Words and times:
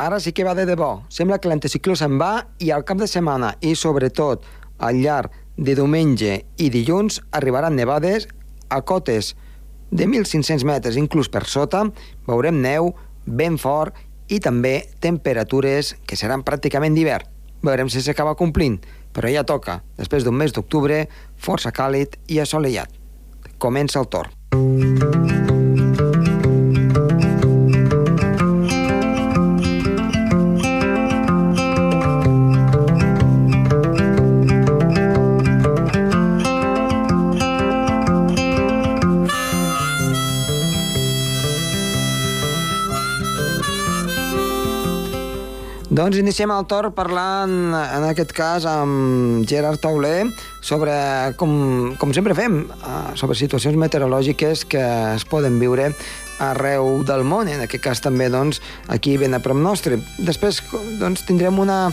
ara 0.00 0.18
sí 0.20 0.32
que 0.32 0.44
va 0.44 0.54
de 0.56 0.64
debò. 0.64 1.02
Sembla 1.12 1.38
que 1.38 1.50
l'anticicló 1.50 1.94
se'n 1.96 2.16
va 2.20 2.46
i 2.58 2.72
al 2.72 2.86
cap 2.88 2.98
de 2.98 3.08
setmana 3.10 3.52
i 3.60 3.74
sobretot 3.76 4.46
al 4.80 5.02
llarg 5.04 5.34
de 5.60 5.76
diumenge 5.76 6.38
i 6.56 6.70
dilluns 6.72 7.20
arribaran 7.36 7.76
nevades 7.76 8.26
a 8.70 8.80
cotes 8.80 9.34
de 9.90 10.06
1.500 10.06 10.64
metres, 10.64 10.96
inclús 10.96 11.28
per 11.28 11.44
sota, 11.50 11.82
veurem 12.26 12.62
neu 12.62 12.94
ben 13.26 13.58
fort 13.58 13.98
i 14.30 14.38
també 14.40 14.86
temperatures 15.02 15.96
que 16.06 16.16
seran 16.16 16.46
pràcticament 16.46 16.96
d'hivern. 16.96 17.26
Veurem 17.66 17.90
si 17.92 18.00
s'acaba 18.00 18.38
complint, 18.38 18.78
però 19.12 19.28
ja 19.28 19.44
toca, 19.44 19.82
després 19.98 20.24
d'un 20.24 20.38
mes 20.38 20.54
d'octubre, 20.54 21.02
força 21.36 21.74
càlid 21.76 22.16
i 22.30 22.40
assolellat. 22.40 22.94
Comença 23.58 24.00
el 24.00 24.08
torn. 24.08 25.49
Doncs 46.00 46.16
iniciem 46.16 46.48
el 46.54 46.64
torn 46.64 46.94
parlant, 46.96 47.74
en 47.76 48.04
aquest 48.08 48.30
cas, 48.32 48.64
amb 48.64 49.42
Gerard 49.44 49.82
Tauler, 49.82 50.30
sobre, 50.64 50.94
com, 51.36 51.50
com 52.00 52.14
sempre 52.16 52.32
fem, 52.38 52.62
eh, 52.72 53.00
sobre 53.20 53.36
situacions 53.36 53.76
meteorològiques 53.76 54.62
que 54.64 54.80
es 54.80 55.26
poden 55.28 55.58
viure 55.60 55.90
arreu 56.40 57.02
del 57.04 57.26
món, 57.28 57.50
en 57.52 57.60
aquest 57.66 57.84
cas 57.84 58.00
també 58.00 58.30
doncs, 58.32 58.62
aquí 58.88 59.18
ben 59.20 59.36
a 59.36 59.42
prop 59.44 59.60
nostre. 59.60 60.00
Després 60.24 60.62
doncs, 61.02 61.26
tindrem 61.28 61.60
una, 61.60 61.92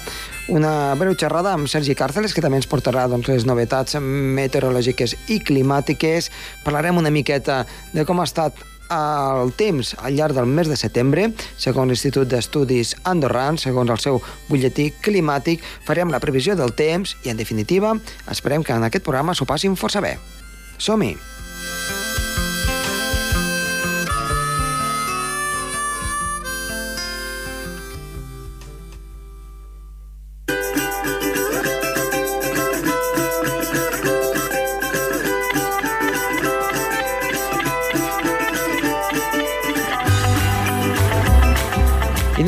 una 0.55 0.95
breu 0.95 1.19
xerrada 1.19 1.52
amb 1.58 1.67
Sergi 1.67 1.97
Càrceles, 1.99 2.31
que 2.31 2.45
també 2.45 2.61
ens 2.61 2.71
portarà 2.71 3.09
doncs, 3.11 3.27
les 3.27 3.44
novetats 3.49 3.99
meteorològiques 3.99 5.17
i 5.36 5.42
climàtiques. 5.44 6.31
Parlarem 6.64 7.03
una 7.03 7.11
miqueta 7.11 7.66
de 7.92 8.08
com 8.08 8.23
ha 8.23 8.31
estat 8.31 8.55
el 8.93 9.53
temps 9.59 9.93
al 10.02 10.16
llarg 10.17 10.35
del 10.38 10.49
mes 10.49 10.69
de 10.71 10.77
setembre, 10.80 11.30
segons 11.59 11.91
l'Institut 11.91 12.30
d'Estudis 12.31 12.95
Andorrans, 13.03 13.67
segons 13.67 13.93
el 13.93 14.02
seu 14.03 14.21
butlletí 14.49 14.91
climàtic, 15.05 15.63
farem 15.88 16.11
la 16.13 16.21
previsió 16.23 16.55
del 16.55 16.75
temps 16.75 17.17
i, 17.23 17.31
en 17.31 17.39
definitiva, 17.39 17.95
esperem 18.31 18.63
que 18.63 18.75
en 18.75 18.88
aquest 18.88 19.05
programa 19.05 19.35
s'ho 19.35 19.49
passin 19.49 19.77
força 19.80 20.03
bé. 20.03 20.17
Som-hi! 20.77 21.36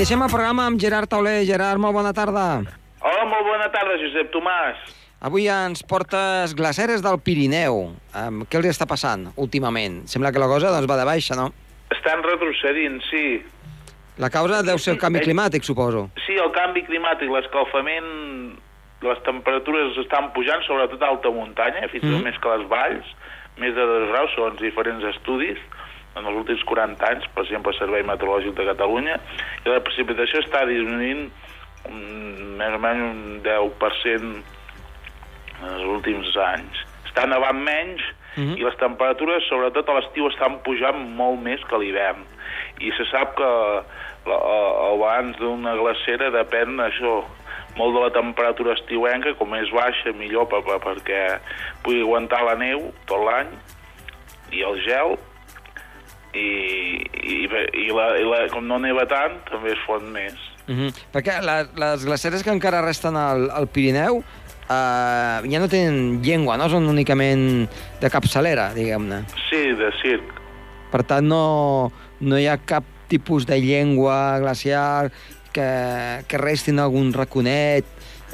Iniciem 0.09 0.25
el 0.25 0.31
programa 0.33 0.63
amb 0.65 0.79
Gerard 0.81 1.05
Tauler. 1.05 1.43
Gerard, 1.45 1.77
molt 1.77 1.93
bona 1.93 2.09
tarda. 2.17 2.43
Hola, 3.05 3.25
molt 3.29 3.43
bona 3.45 3.67
tarda, 3.69 3.93
Josep 4.01 4.31
Tomàs. 4.33 4.79
Avui 5.21 5.43
ens 5.53 5.83
portes 5.85 6.55
glaceres 6.57 7.03
del 7.05 7.19
Pirineu. 7.21 7.77
Um, 8.17 8.39
què 8.49 8.57
els 8.57 8.71
està 8.71 8.87
passant 8.89 9.27
últimament? 9.37 9.99
Sembla 10.09 10.31
que 10.33 10.41
la 10.41 10.47
cosa 10.49 10.71
doncs, 10.73 10.89
va 10.89 10.97
de 10.97 11.05
baixa, 11.05 11.37
no? 11.37 11.51
Estan 11.93 12.25
retrocedint, 12.25 12.97
sí. 13.05 13.21
La 14.17 14.31
causa 14.33 14.63
deu 14.65 14.81
ser 14.81 14.95
el 14.95 14.99
canvi 15.03 15.21
climàtic, 15.27 15.61
suposo. 15.61 16.07
Sí, 16.25 16.39
el 16.41 16.49
canvi 16.57 16.87
climàtic, 16.89 17.29
l'escalfament, 17.29 18.09
les 19.05 19.21
temperatures 19.29 20.01
estan 20.07 20.33
pujant, 20.33 20.65
sobretot 20.65 21.05
a 21.05 21.11
alta 21.13 21.29
muntanya, 21.29 21.85
fins 21.93 22.01
i 22.01 22.07
tot 22.07 22.17
Mhm. 22.17 22.23
més 22.25 22.41
que 22.41 22.57
les 22.57 22.65
valls, 22.67 23.05
més 23.61 23.75
de 23.77 23.85
dos 23.85 24.09
graus, 24.09 24.33
segons 24.33 24.57
diferents 24.57 25.05
estudis, 25.13 25.61
en 26.17 26.25
els 26.25 26.39
últims 26.41 26.63
40 26.67 27.09
anys, 27.09 27.27
per 27.35 27.45
exemple, 27.45 27.73
el 27.73 27.79
Servei 27.79 28.05
Meteorològic 28.07 28.55
de 28.57 28.67
Catalunya, 28.71 29.17
i 29.65 29.69
la 29.69 29.81
precipitació 29.85 30.41
està 30.43 30.65
disminuint 30.69 31.27
um, 31.87 32.55
més 32.59 32.77
o 32.77 32.79
menys 32.83 33.05
un 33.09 33.41
10% 33.45 34.31
en 35.59 35.67
els 35.73 35.85
últims 35.97 36.33
anys. 36.49 36.85
Està 37.09 37.27
nevant 37.29 37.61
menys 37.63 38.03
Mhm. 38.39 38.57
i 38.57 38.63
les 38.63 38.75
temperatures, 38.79 39.43
sobretot 39.49 39.89
a 39.89 39.97
l'estiu, 39.97 40.27
estan 40.29 40.59
pujant 40.63 40.99
molt 41.17 41.41
més 41.41 41.63
que 41.67 41.79
l'hivern. 41.81 42.23
I 42.79 42.91
se 42.95 43.05
sap 43.09 43.35
que 43.35 43.49
la, 44.29 44.37
el 44.89 44.99
balanç 45.01 45.39
d'una 45.41 45.75
glacera 45.79 46.29
depèn 46.31 46.79
això, 46.85 47.23
molt 47.77 47.95
de 47.95 48.03
la 48.05 48.11
temperatura 48.15 48.75
estiuenca, 48.77 49.33
com 49.39 49.51
més 49.51 49.71
baixa 49.71 50.13
millor 50.17 50.47
per, 50.51 50.61
per, 50.67 50.79
perquè 50.83 51.39
pugui 51.83 52.03
aguantar 52.03 52.43
la 52.45 52.55
neu 52.59 52.89
tot 53.09 53.23
l'any 53.25 53.51
i 54.55 54.63
el 54.65 54.79
gel 54.85 55.17
i, 56.33 56.47
i, 57.23 57.37
i, 57.45 57.87
la, 57.93 58.05
i 58.19 58.25
la, 58.27 58.43
com 58.53 58.67
no 58.67 58.77
neva 58.79 59.05
tant 59.09 59.39
també 59.49 59.73
es 59.73 59.81
fon 59.87 60.11
més. 60.13 60.35
Uh 60.69 60.75
-huh. 60.75 60.91
Perquè 61.13 61.41
la, 61.41 61.63
les 61.75 62.05
glaceres 62.05 62.43
que 62.43 62.51
encara 62.51 62.81
resten 62.81 63.15
al, 63.17 63.49
al 63.49 63.67
Pirineu 63.67 64.17
uh, 64.69 65.39
ja 65.49 65.59
no 65.59 65.67
tenen 65.67 66.21
llengua, 66.21 66.57
no? 66.57 66.69
Són 66.69 66.87
únicament 66.87 67.67
de 68.01 68.09
capçalera, 68.09 68.73
diguem-ne. 68.73 69.23
Sí, 69.49 69.73
de 69.73 69.91
circ. 70.01 70.23
Per 70.91 71.03
tant, 71.03 71.25
no, 71.27 71.91
no 72.19 72.37
hi 72.37 72.47
ha 72.47 72.57
cap 72.57 72.83
tipus 73.07 73.45
de 73.45 73.59
llengua 73.59 74.39
glacial 74.39 75.11
que, 75.51 76.23
que 76.27 76.37
resti 76.37 76.71
en 76.71 76.79
algun 76.79 77.13
raconet 77.13 77.85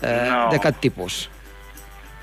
eh, 0.02 0.28
No. 0.30 0.50
de 0.52 0.60
cap 0.60 0.76
tipus. 0.80 1.30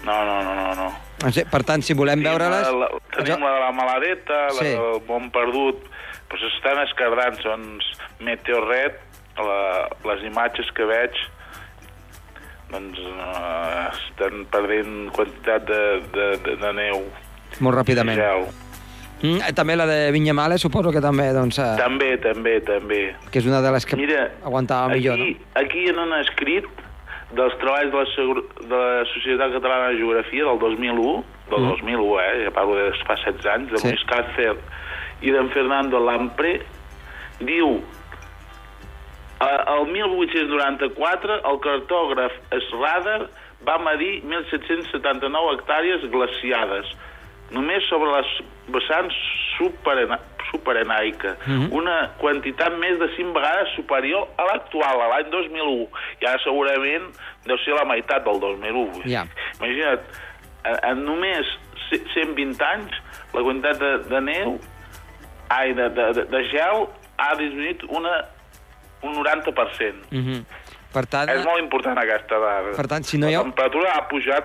No, 0.05 0.25
no, 0.25 0.43
no, 0.43 0.55
no, 0.55 0.75
no. 0.75 0.93
Sigui, 1.31 1.47
Per 1.51 1.63
tant, 1.69 1.83
si 1.87 1.95
volem 1.95 2.23
veure-les... 2.25 2.67
La, 2.67 2.89
la, 2.89 2.89
tenim 3.15 3.45
la 3.45 3.53
de 3.55 3.61
la 3.63 3.71
Maladeta, 3.77 4.41
la 4.49 4.59
Sí. 4.59 4.73
del 4.75 4.99
Mont 5.09 5.31
Perdut, 5.35 5.85
però 6.29 6.41
s'estan 6.43 6.81
escardant, 6.87 7.37
són 7.43 7.69
meteorret, 8.25 8.99
la, 9.39 9.61
les 10.11 10.25
imatges 10.29 10.69
que 10.77 10.85
veig 10.89 11.17
doncs 12.73 12.99
uh, 13.05 13.91
estan 13.93 14.47
perdent 14.53 15.11
quantitat 15.13 15.67
de, 15.69 15.81
de, 16.15 16.27
de, 16.45 16.55
de 16.63 16.71
neu. 16.79 17.03
Molt 17.61 17.77
ràpidament. 17.83 18.17
Gel. 18.17 18.47
Mm, 19.23 19.43
eh, 19.45 19.53
també 19.55 19.77
la 19.77 19.85
de 19.87 19.99
Vinyamales, 20.15 20.63
suposo 20.65 20.91
que 20.91 21.03
també, 21.05 21.29
doncs, 21.37 21.59
eh, 21.63 21.75
També, 21.79 22.15
també, 22.19 22.57
també. 22.67 23.03
que 23.31 23.39
és 23.43 23.47
una 23.47 23.61
de 23.63 23.71
les 23.77 23.85
que 23.87 23.99
Mira, 24.01 24.25
aguantava 24.43 24.89
millor, 24.95 25.21
aquí, 25.21 25.37
no? 25.37 25.61
aquí 25.61 25.85
en 25.93 26.01
un 26.03 26.15
escrit 26.19 26.65
dels 27.33 27.55
treballs 27.61 27.91
de 27.93 27.97
la, 27.99 28.07
Segur- 28.15 28.45
de 28.61 28.77
la 28.77 29.05
Societat 29.15 29.53
Catalana 29.57 29.89
de 29.89 29.97
Geografia 29.99 30.45
del 30.45 30.59
2001, 30.59 31.25
del 31.51 31.61
Mm. 31.61 31.69
2001, 31.71 32.21
eh, 32.21 32.45
ja 32.45 32.51
parlo 32.51 32.75
de 32.77 32.91
fa 33.07 33.17
16 33.17 33.47
anys, 33.47 33.71
de 33.73 33.79
Sí. 33.79 33.89
Luis 33.89 34.05
Cácer 34.05 34.57
i 35.23 35.31
d'en 35.31 35.49
Fernando 35.51 35.99
Lampre, 36.01 36.61
diu 37.41 37.83
el 39.43 39.87
1894 39.91 41.41
el 41.51 41.59
cartògraf 41.65 42.33
Schrader 42.69 43.29
va 43.67 43.79
medir 43.79 44.23
1.779 44.25 45.57
hectàrees 45.57 46.05
glaciades, 46.11 46.87
només 47.53 47.85
sobre 47.89 48.11
les 48.17 48.27
vessants 48.69 49.15
superena, 49.59 50.19
superenaica, 50.51 51.37
Mhm. 51.47 51.73
una 51.73 52.11
quantitat 52.19 52.75
més 52.79 52.99
de 52.99 53.09
5 53.17 53.33
vegades 53.33 53.69
superior 53.77 54.29
a 54.37 54.45
l'actual, 54.45 55.01
a 55.01 55.09
l'any 55.09 55.31
2001. 55.31 55.89
I 56.21 56.27
ara 56.27 56.39
segurament 56.45 57.09
deu 57.47 57.57
ser 57.65 57.75
la 57.75 57.85
meitat 57.85 58.25
del 58.25 58.41
2001. 58.41 59.03
Ja. 59.07 59.25
Imagina't, 59.61 60.01
en, 60.65 60.77
en 60.91 61.05
només 61.05 61.47
ce- 61.91 62.03
120 62.15 62.61
anys, 62.65 62.93
la 63.35 63.41
quantitat 63.43 63.79
de, 63.81 63.93
de 64.11 64.21
neu, 64.21 64.59
ai, 65.49 65.73
de, 65.75 65.89
de, 65.91 66.13
de, 66.13 66.25
de 66.25 66.43
gel, 66.51 66.87
ha 67.19 67.35
disminuït 67.37 67.83
una, 67.89 68.25
un 69.03 69.15
90%. 69.15 70.05
Mm 70.11 70.19
-hmm. 70.27 70.45
Per 70.93 71.07
tant, 71.07 71.29
És 71.31 71.45
molt 71.45 71.59
important 71.59 71.97
aquesta 71.99 72.39
dada. 72.39 72.77
Per 72.77 72.87
tant, 72.87 73.03
si 73.05 73.17
no 73.19 73.27
hi 73.29 73.33
la 73.33 73.39
ha- 73.39 73.43
temperatura 73.43 73.93
ha 73.97 74.09
pujat 74.09 74.45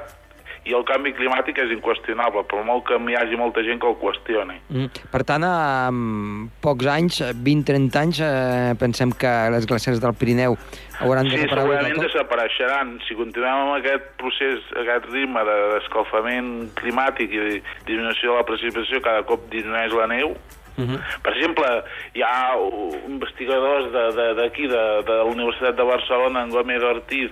i 0.67 0.73
el 0.75 0.83
canvi 0.83 1.13
climàtic 1.15 1.57
és 1.63 1.71
inqüestionable, 1.71 2.43
però 2.49 2.63
molt 2.67 2.83
que 2.89 2.97
hi 2.99 3.15
hagi 3.15 3.37
molta 3.39 3.63
gent 3.63 3.79
que 3.79 3.87
el 3.87 3.95
qüestioni. 4.01 4.57
mm, 4.69 4.89
per 5.11 5.23
tant, 5.23 5.43
en 5.43 6.49
pocs 6.61 6.85
anys, 6.91 7.21
20-30 7.43 7.95
anys, 8.01 8.19
eh, 8.19 8.73
pensem 8.79 9.11
que 9.11 9.31
les 9.51 9.65
glaceres 9.65 10.01
del 10.01 10.13
Pirineu 10.13 10.57
hauran 10.99 11.29
Sí, 11.29 11.37
desaparegut 11.37 11.71
del 11.71 11.83
segurament 11.85 12.03
desapareixeran. 12.07 12.99
Si 13.07 13.15
continuem 13.15 13.53
amb 13.53 13.75
aquest 13.79 14.03
procés, 14.17 14.59
aquest 14.75 15.05
ritme 15.13 15.43
de- 15.45 15.57
d'escalfament 15.73 16.69
climàtic 16.75 17.31
i 17.31 17.37
de 17.37 17.61
disminució 17.85 18.31
de 18.33 18.37
la 18.37 18.45
precipitació, 18.45 19.01
cada 19.01 19.23
cop 19.23 19.49
disminueix 19.49 19.93
la 19.93 20.07
neu, 20.07 20.35
Mhm. 20.77 20.97
Per 21.23 21.33
exemple, 21.33 21.65
hi 22.13 22.21
ha 22.21 22.55
uh, 22.55 22.93
investigadors 23.07 23.91
de- 23.91 24.11
de- 24.13 24.33
d'aquí, 24.35 24.67
de, 24.67 24.77
de, 24.77 25.01
de 25.03 25.15
la 25.17 25.23
Universitat 25.23 25.75
de 25.75 25.81
Barcelona, 25.83 26.43
en 26.43 26.51
Gómez 26.51 26.83
Ortiz, 26.83 27.31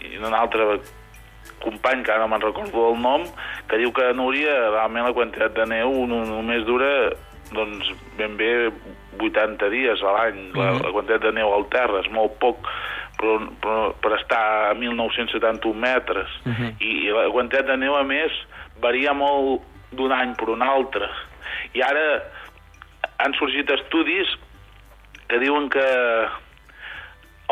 i 0.00 0.16
un 0.16 0.32
altre 0.32 0.80
company, 1.62 2.02
que 2.02 2.12
ara 2.12 2.24
no 2.24 2.28
me'n 2.28 2.42
recordo 2.44 2.88
el 2.92 3.00
nom, 3.00 3.24
que 3.68 3.78
diu 3.80 3.92
que 3.92 4.04
a 4.10 4.12
Núria 4.16 4.54
realment 4.70 5.06
la 5.08 5.14
quantitat 5.16 5.54
de 5.56 5.66
neu 5.66 6.06
no, 6.06 6.24
només 6.28 6.64
dura 6.68 7.10
doncs, 7.52 7.90
ben 8.16 8.36
bé 8.36 8.70
80 9.20 9.68
dies 9.70 10.00
a 10.02 10.12
l'any, 10.16 10.38
la, 10.56 10.70
Mhm. 10.72 10.82
la 10.86 10.92
quantitat 10.94 11.20
de 11.22 11.32
neu 11.32 11.52
al 11.52 11.66
terra, 11.68 12.00
és 12.00 12.08
molt 12.10 12.38
poc, 12.40 12.66
però, 13.18 13.34
però 13.60 13.92
per 14.00 14.14
estar 14.18 14.70
a 14.70 14.74
1.971 14.74 15.74
metres. 15.76 16.28
Mhm. 16.44 16.76
I, 16.80 16.92
I 17.08 17.10
la 17.12 17.26
quantitat 17.30 17.66
de 17.66 17.76
neu, 17.76 17.94
a 17.96 18.02
més, 18.04 18.32
varia 18.80 19.12
molt 19.12 19.62
d'un 19.92 20.12
any 20.12 20.34
per 20.34 20.48
un 20.48 20.62
altre. 20.62 21.08
I 21.74 21.82
ara 21.84 22.22
han 23.18 23.34
sorgit 23.34 23.68
estudis 23.70 24.26
que 25.28 25.38
diuen 25.38 25.68
que 25.68 25.84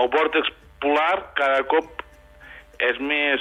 el 0.01 0.09
vòrtex 0.09 0.49
polar 0.81 1.33
cada 1.37 1.63
cop 1.69 2.03
és 2.81 2.99
més... 3.01 3.41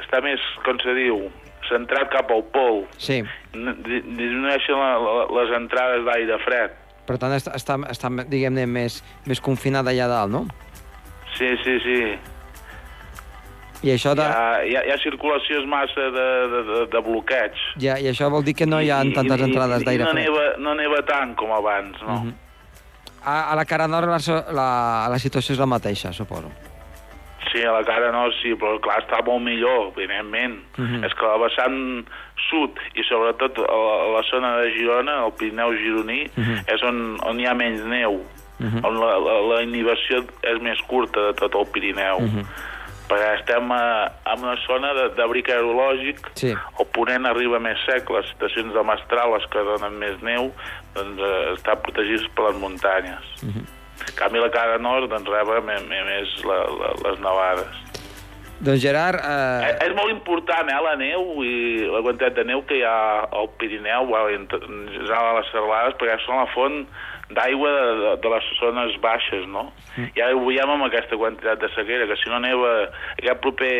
està 0.00 0.20
més, 0.24 0.40
com 0.64 0.78
se 0.82 0.94
diu, 0.96 1.30
centrat 1.68 2.10
cap 2.12 2.30
al 2.30 2.42
pol. 2.54 2.84
Sí. 2.98 3.20
Disminueixen 3.52 4.76
la, 4.78 4.92
la, 4.98 5.24
les 5.40 5.54
entrades 5.56 6.04
d'aire 6.08 6.38
fred. 6.44 6.78
Per 7.06 7.16
tant, 7.18 7.32
està, 7.34 7.52
està, 7.58 7.76
està 7.90 8.08
diguem-ne, 8.30 8.66
més, 8.66 9.00
més 9.26 9.40
confinada 9.42 9.90
allà 9.90 10.06
dalt, 10.10 10.30
no? 10.32 10.44
Sí, 11.36 11.48
sí, 11.64 11.78
sí. 11.82 11.98
I 13.82 13.90
això, 13.96 14.12
de, 14.14 14.22
Hi 14.22 14.30
ha, 14.30 14.62
hi 14.62 14.74
ha, 14.78 14.82
hi 14.86 14.92
ha 14.94 14.98
circulacions 15.02 15.66
massa 15.66 16.04
de, 16.14 16.26
de, 16.52 16.60
de, 16.68 16.76
de 16.92 17.00
bloqueig. 17.02 17.56
ja, 17.82 17.96
I 17.98 18.06
això 18.12 18.28
vol 18.30 18.44
dir 18.46 18.54
que 18.54 18.66
no 18.66 18.78
hi 18.80 18.92
ha 18.94 19.00
I- 19.02 19.10
tantes 19.16 19.40
i- 19.40 19.46
entrades 19.48 19.82
d'aire 19.82 20.04
no 20.04 20.12
fred. 20.12 20.22
neva, 20.28 20.44
no 20.62 20.74
neva 20.78 21.00
tant 21.08 21.34
com 21.34 21.50
abans, 21.52 21.98
no? 22.06 22.20
Mhm. 22.20 22.34
A, 23.24 23.52
a 23.52 23.56
la 23.58 23.64
cara 23.64 23.86
nord 23.88 24.06
la, 24.10 24.18
la, 24.52 24.68
la 25.10 25.18
situació 25.18 25.52
és 25.54 25.58
la 25.58 25.66
mateixa, 25.66 26.12
suposo. 26.12 26.48
Sí, 27.52 27.62
a 27.62 27.72
la 27.72 27.84
cara 27.84 28.10
no, 28.10 28.30
sí, 28.40 28.54
però 28.56 28.78
clar, 28.80 29.02
està 29.02 29.22
molt 29.26 29.42
millor, 29.44 29.92
evidentment. 29.96 30.54
Mhm. 30.78 31.04
És 31.04 31.12
que 31.14 31.26
la 31.26 31.36
vessant 31.36 32.06
sud 32.48 32.78
i 32.96 33.02
sobretot 33.04 33.58
a 33.58 33.62
la, 33.76 33.94
a 34.04 34.08
la 34.16 34.22
zona 34.30 34.56
de 34.62 34.70
Girona, 34.72 35.24
el 35.26 35.32
Pirineu 35.38 35.72
gironí, 35.76 36.30
Mhm. 36.36 36.64
és 36.66 36.82
on, 36.82 37.18
on 37.28 37.38
hi 37.40 37.46
ha 37.46 37.54
menys 37.54 37.84
neu, 37.84 38.22
Mhm. 38.58 38.84
on 38.84 38.98
la, 39.00 39.18
la, 39.18 39.40
la 39.54 39.62
inhibició 39.62 40.24
és 40.42 40.60
més 40.62 40.80
curta 40.88 41.20
de 41.28 41.32
tot 41.34 41.54
el 41.54 41.66
Pirineu. 41.72 42.20
Mhm. 42.20 42.46
Perquè 43.08 43.34
estem 43.40 43.70
a, 43.72 44.06
en 44.32 44.42
una 44.44 44.56
zona 44.66 44.94
de- 44.94 45.08
d'abric 45.10 45.48
aerològic, 45.50 46.18
Sí. 46.34 46.54
el 46.54 46.86
ponent 46.94 47.26
arriba 47.26 47.58
més 47.58 47.76
sec, 47.84 48.08
les 48.08 48.24
estacions 48.30 48.72
de 48.72 48.82
mestral, 48.82 49.32
les 49.34 49.44
que 49.50 49.58
donen 49.58 49.98
més 49.98 50.22
neu, 50.22 50.52
doncs 50.94 51.20
eh, 51.20 51.52
estan 51.54 51.76
protegits 51.82 52.26
per 52.34 52.44
les 52.48 52.56
muntanyes. 52.56 53.20
Mhm. 53.42 53.66
En 54.08 54.14
canvi, 54.18 54.38
la 54.42 54.50
cara 54.50 54.78
nord 54.78 55.08
doncs, 55.10 55.28
reba 55.30 55.60
més, 55.64 56.36
la, 56.48 56.58
la, 56.80 56.92
les 57.06 57.18
nevades. 57.22 57.78
Doncs 58.62 58.78
Gerard, 58.82 59.18
Eh, 59.18 59.70
eh, 59.72 59.88
és 59.88 59.94
molt 59.96 60.10
important, 60.12 60.68
eh, 60.70 60.80
la 60.84 60.94
neu 60.96 61.42
i 61.42 61.54
la 61.90 62.02
quantitat 62.04 62.36
de 62.36 62.44
neu 62.46 62.60
que 62.68 62.76
hi 62.78 62.84
ha 62.86 63.24
al 63.34 63.48
Pirineu, 63.58 64.06
bueno, 64.06 64.30
i 64.30 64.34
en 64.38 64.46
to- 64.46 64.60
en 64.62 64.84
general 64.92 65.32
a 65.32 65.40
les 65.40 65.48
serralades, 65.50 65.96
perquè 65.98 66.14
són 66.22 66.36
la 66.38 66.46
font 66.54 66.86
d'aigua 67.32 67.70
de, 67.72 67.88
de, 68.02 68.12
de 68.22 68.28
les 68.36 68.44
zones 68.60 68.94
baixes, 69.02 69.48
no? 69.48 69.72
I 69.98 70.20
ara 70.20 70.36
ho 70.36 70.44
veiem 70.46 70.70
amb 70.70 70.84
aquesta 70.86 71.16
quantitat 71.18 71.58
de 71.64 71.72
sequera, 71.74 72.06
que 72.06 72.16
si 72.22 72.30
no 72.30 72.38
neva 72.38 72.70
aquest 73.18 73.40
proper 73.42 73.74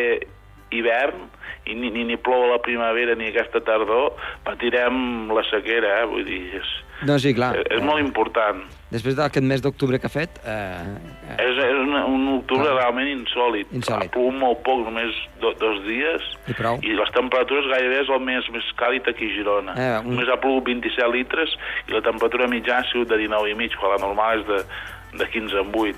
hivern 0.73 1.29
i 1.69 1.75
ni, 1.79 1.89
ni, 1.93 2.03
ni 2.03 2.17
plou 2.17 2.43
a 2.43 2.51
la 2.57 2.61
primavera 2.65 3.15
ni 3.15 3.29
aquesta 3.29 3.61
tardor, 3.63 4.17
patirem 4.43 5.29
la 5.31 5.43
sequera, 5.47 6.01
eh? 6.01 6.05
Vull 6.11 6.25
dir, 6.27 6.41
és, 6.59 6.71
no, 7.07 7.15
sí, 7.23 7.31
clar. 7.37 7.53
és, 7.61 7.69
és 7.77 7.83
molt 7.87 8.01
important. 8.03 8.65
Després 8.93 9.15
d'aquest 9.17 9.43
mes 9.49 9.61
d'octubre 9.63 9.97
que 9.97 10.05
ha 10.05 10.11
fet, 10.13 10.35
eh, 10.45 10.53
eh, 10.53 11.35
És, 11.41 11.57
és 11.57 11.77
un, 11.81 11.95
un 11.97 12.27
octubre 12.37 12.67
Clar. 12.67 12.75
realment 12.77 13.07
insòlid. 13.09 13.71
Insòlid. 13.73 14.11
Ha 14.11 14.13
plogut 14.13 14.35
molt 14.37 14.59
poc, 14.63 14.83
només 14.85 15.15
do, 15.41 15.49
dos 15.57 15.79
dies, 15.87 16.21
i 16.47 16.53
prou. 16.53 16.77
i 16.85 16.93
les 16.93 17.09
temperatures 17.15 17.65
gairebé 17.73 18.03
és 18.03 18.09
el 18.13 18.21
més, 18.21 18.45
més 18.53 18.67
càlid 18.77 19.09
aquí 19.09 19.31
a 19.31 19.35
Girona. 19.35 19.73
Eh, 19.73 19.99
un- 20.05 20.13
Només 20.13 20.29
ha 20.29 20.37
plogut 20.39 20.63
27 20.69 21.09
litres 21.11 21.57
i 21.89 21.91
la 21.97 22.01
temperatura 22.05 22.47
mitjana 22.47 22.85
ha 22.85 22.91
sigut 22.91 23.09
de 23.09 23.17
19 23.17 23.49
i 23.49 23.55
mig, 23.55 23.73
quan 23.79 23.97
la 23.97 24.01
normal 24.05 24.39
és 24.39 24.47
de, 24.47 24.61
de 25.23 25.29
15 25.31 25.57
en 25.65 25.73
8. 25.73 25.97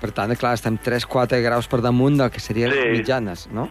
Per 0.00 0.12
tant, 0.16 0.30
clar, 0.38 0.54
estem 0.54 0.78
3-4 0.78 1.42
graus 1.44 1.66
per 1.68 1.82
damunt 1.82 2.16
del 2.16 2.30
que 2.30 2.40
serien 2.40 2.70
Sí. 2.70 2.78
les 2.78 2.98
mitjanes, 2.98 3.48
no? 3.52 3.66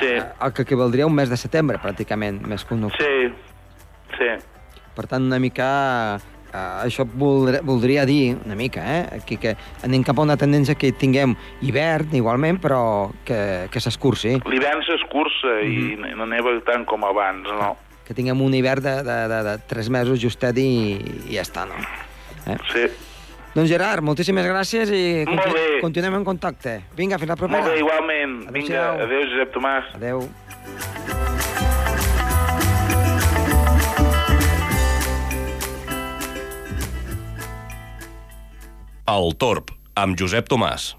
Sí, 0.00 0.06
Eh, 0.06 0.22
El 0.42 0.52
que 0.52 0.62
equivaldria 0.62 1.06
un 1.06 1.14
mes 1.14 1.30
de 1.30 1.36
setembre, 1.36 1.78
pràcticament, 1.78 2.42
més 2.42 2.64
que 2.64 2.74
un 2.74 2.84
octubre. 2.90 3.06
sí, 3.06 4.18
sí. 4.18 4.30
Per 4.96 5.06
tant, 5.06 5.22
una 5.22 5.38
mica... 5.38 6.18
Uh, 6.54 6.84
això 6.86 7.02
voldria, 7.02 7.58
voldria 7.66 8.04
dir, 8.06 8.36
una 8.46 8.54
mica, 8.54 8.78
eh? 8.86 9.18
Aquí 9.18 9.34
que 9.42 9.56
anem 9.82 10.04
cap 10.06 10.20
a 10.20 10.22
una 10.22 10.36
tendència 10.38 10.76
que 10.78 10.92
tinguem 10.94 11.32
hivern, 11.66 12.12
igualment, 12.14 12.60
però 12.62 13.10
que, 13.26 13.66
que 13.74 13.80
s'escurci. 13.82 14.36
L'hivern 14.46 14.84
s'escurça 14.86 15.56
i 15.66 15.96
Mhm. 15.96 16.14
no 16.16 16.26
neva 16.30 16.52
tant 16.64 16.84
com 16.86 17.02
abans, 17.04 17.42
no? 17.58 17.72
Que 18.06 18.14
tinguem 18.14 18.38
un 18.40 18.54
hivern 18.54 18.82
de, 18.84 18.94
de, 19.02 19.18
de, 19.32 19.42
de 19.48 19.56
3 19.66 19.88
mesos 19.90 20.20
justet 20.22 20.56
i, 20.62 20.94
i 21.26 21.34
ja 21.34 21.42
està, 21.42 21.66
no? 21.66 21.74
Eh? 22.46 22.56
Sí. 22.70 22.86
Doncs 23.54 23.68
Gerard, 23.70 24.02
moltíssimes 24.02 24.46
gràcies 24.46 24.90
i 24.94 25.24
Molt 25.26 25.50
bé. 25.54 25.80
continuem 25.80 26.14
en 26.20 26.24
contacte. 26.24 26.84
Vinga, 26.94 27.18
fins 27.18 27.30
la 27.34 27.36
propera. 27.36 27.62
Molt 27.62 27.72
bé, 27.72 27.78
igualment. 27.82 28.38
Vinga, 28.52 28.92
Adéu-siau. 28.94 29.06
adéu, 29.08 29.28
Josep 29.30 29.54
Tomàs. 29.58 29.94
Adéu. 29.98 31.23
El 39.04 39.34
Torb, 39.36 39.68
amb 40.00 40.16
Josep 40.16 40.46
Tomàs. 40.48 40.94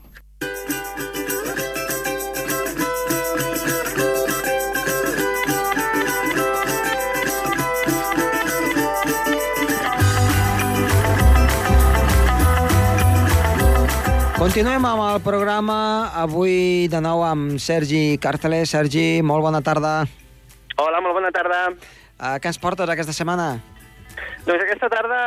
Continuem 14.38 14.86
amb 14.86 15.02
el 15.08 15.18
programa, 15.26 16.12
avui 16.14 16.86
de 16.86 17.02
nou 17.02 17.26
amb 17.26 17.58
Sergi 17.58 18.20
Càrteles. 18.22 18.70
Sergi, 18.70 19.24
molt 19.26 19.42
bona 19.42 19.66
tarda. 19.66 20.04
Hola, 20.78 21.02
molt 21.02 21.18
bona 21.18 21.34
tarda. 21.34 21.72
Uh, 21.74 22.38
què 22.38 22.54
ens 22.54 22.62
portes 22.62 22.86
aquesta 22.86 23.18
setmana? 23.18 23.56
Doncs 24.46 24.62
aquesta 24.62 24.90
tarda, 24.94 25.20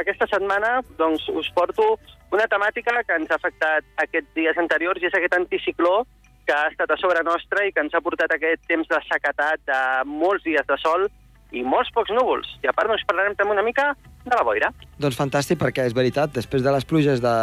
aquesta 0.00 0.26
setmana, 0.26 0.80
doncs 0.98 1.28
us 1.30 1.50
porto 1.54 1.92
una 2.34 2.48
temàtica 2.50 2.96
que 3.06 3.18
ens 3.20 3.30
ha 3.30 3.38
afectat 3.38 3.86
aquests 4.02 4.32
dies 4.34 4.58
anteriors 4.58 5.02
i 5.02 5.06
és 5.06 5.14
aquest 5.14 5.36
anticicló 5.38 6.00
que 6.48 6.56
ha 6.56 6.66
estat 6.72 6.90
a 6.90 6.96
sobre 6.98 7.22
nostra 7.22 7.62
i 7.66 7.70
que 7.70 7.84
ens 7.84 7.94
ha 7.94 8.02
portat 8.02 8.34
aquest 8.34 8.64
temps 8.66 8.90
de 8.90 8.98
sequetat 9.06 9.62
de 9.70 9.78
molts 10.10 10.42
dies 10.42 10.66
de 10.66 10.78
sol 10.82 11.06
i 11.54 11.62
molts 11.62 11.92
pocs 11.94 12.10
núvols. 12.14 12.48
I 12.64 12.70
a 12.70 12.74
part 12.74 12.90
doncs 12.90 13.06
parlarem 13.06 13.38
també 13.38 13.54
una 13.54 13.66
mica 13.66 13.92
de 14.24 14.34
la 14.34 14.42
boira. 14.46 14.72
Doncs 14.98 15.18
fantàstic, 15.18 15.60
perquè 15.62 15.86
és 15.86 15.94
veritat, 15.94 16.34
després 16.34 16.66
de 16.66 16.74
les 16.74 16.86
pluges 16.86 17.22
de 17.22 17.36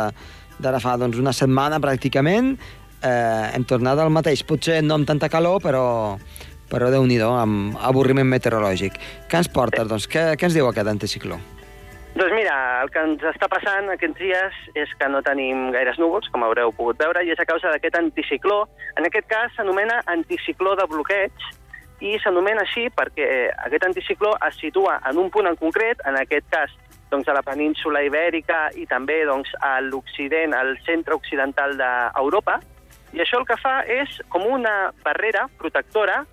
d'ara 0.60 0.82
fa 0.82 0.98
doncs, 0.98 1.20
una 1.22 1.36
setmana 1.38 1.80
pràcticament, 1.80 2.56
eh, 3.00 3.48
hem 3.54 3.64
tornat 3.70 4.00
al 4.02 4.12
mateix. 4.12 4.44
Potser 4.44 4.82
no 4.84 4.98
amb 4.98 5.08
tanta 5.08 5.30
calor, 5.30 5.62
però, 5.62 6.18
però 6.72 6.90
déu 6.94 7.06
nhi 7.06 7.20
amb 7.24 7.78
avorriment 7.82 8.28
meteorològic. 8.28 8.98
Què 9.30 9.38
ens 9.42 9.52
portes, 9.52 9.88
doncs? 9.88 10.08
Què, 10.08 10.34
què 10.38 10.50
ens 10.50 10.58
diu 10.58 10.68
aquest 10.68 10.88
anticicló? 10.88 11.40
Doncs 12.18 12.34
mira, 12.34 12.82
el 12.82 12.90
que 12.90 13.02
ens 13.04 13.22
està 13.30 13.46
passant 13.52 13.92
aquests 13.94 14.18
dies 14.18 14.56
és 14.74 14.90
que 14.98 15.10
no 15.12 15.22
tenim 15.22 15.70
gaires 15.76 16.00
núvols, 16.02 16.30
com 16.34 16.44
haureu 16.44 16.72
pogut 16.74 16.98
veure, 16.98 17.22
i 17.22 17.30
és 17.30 17.40
a 17.40 17.46
causa 17.46 17.70
d'aquest 17.70 18.00
anticicló. 18.00 18.64
En 18.98 19.06
aquest 19.06 19.28
cas 19.30 19.54
s'anomena 19.54 20.00
anticicló 20.10 20.74
de 20.80 20.88
bloqueig, 20.90 21.46
i 22.02 22.18
s'anomena 22.22 22.62
així 22.66 22.88
perquè 22.94 23.28
aquest 23.66 23.86
anticicló 23.88 24.36
es 24.48 24.58
situa 24.62 25.00
en 25.10 25.18
un 25.18 25.32
punt 25.34 25.50
en 25.50 25.58
concret, 25.58 26.02
en 26.06 26.18
aquest 26.20 26.46
cas 26.54 26.74
doncs, 27.12 27.28
a 27.30 27.36
la 27.38 27.44
península 27.46 28.04
ibèrica 28.06 28.68
i 28.76 28.86
també 28.90 29.24
doncs, 29.26 29.54
a 29.62 29.78
l'occident, 29.82 30.54
al 30.54 30.76
centre 30.86 31.16
occidental 31.16 31.78
d'Europa, 31.80 32.60
i 33.16 33.22
això 33.24 33.40
el 33.40 33.48
que 33.48 33.58
fa 33.62 33.80
és 33.88 34.20
com 34.30 34.46
una 34.46 34.92
barrera 35.06 35.48
protectora 35.58 36.24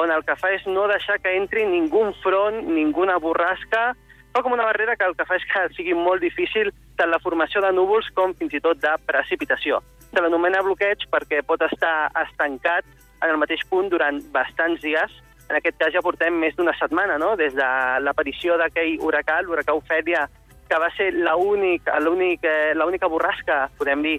on 0.00 0.10
el 0.10 0.24
que 0.26 0.36
fa 0.36 0.50
és 0.54 0.64
no 0.66 0.86
deixar 0.90 1.20
que 1.22 1.34
entri 1.38 1.64
ningú 1.68 2.06
front, 2.22 2.62
ninguna 2.66 3.18
borrasca, 3.22 3.92
fa 4.34 4.42
com 4.42 4.52
una 4.52 4.66
barrera 4.66 4.96
que 4.96 5.06
el 5.06 5.14
que 5.14 5.26
fa 5.28 5.38
és 5.38 5.46
que 5.50 5.66
sigui 5.76 5.94
molt 5.94 6.24
difícil 6.24 6.72
tant 6.98 7.10
la 7.10 7.22
formació 7.22 7.62
de 7.62 7.72
núvols 7.74 8.10
com 8.14 8.34
fins 8.38 8.54
i 8.54 8.62
tot 8.62 8.80
de 8.82 8.94
precipitació. 9.06 9.80
Se 10.10 10.22
l'anomena 10.22 10.62
bloqueig 10.62 11.06
perquè 11.10 11.42
pot 11.46 11.62
estar 11.66 12.10
estancat 12.24 12.86
en 13.22 13.30
el 13.30 13.40
mateix 13.40 13.64
punt 13.70 13.90
durant 13.90 14.20
bastants 14.34 14.82
dies. 14.82 15.20
En 15.48 15.58
aquest 15.58 15.76
cas 15.80 15.92
ja 15.92 16.02
portem 16.02 16.36
més 16.40 16.54
d'una 16.56 16.74
setmana, 16.78 17.18
no? 17.18 17.34
des 17.36 17.54
de 17.54 17.70
l'aparició 18.00 18.56
d'aquell 18.60 18.96
huracà, 19.02 19.42
l'huracà 19.42 19.74
Ofèlia, 19.76 20.24
que 20.68 20.78
va 20.80 20.88
ser 20.96 21.10
l'única 21.12 21.98
l'única 22.00 23.10
borrasca, 23.10 23.66
podem 23.78 24.02
dir, 24.06 24.14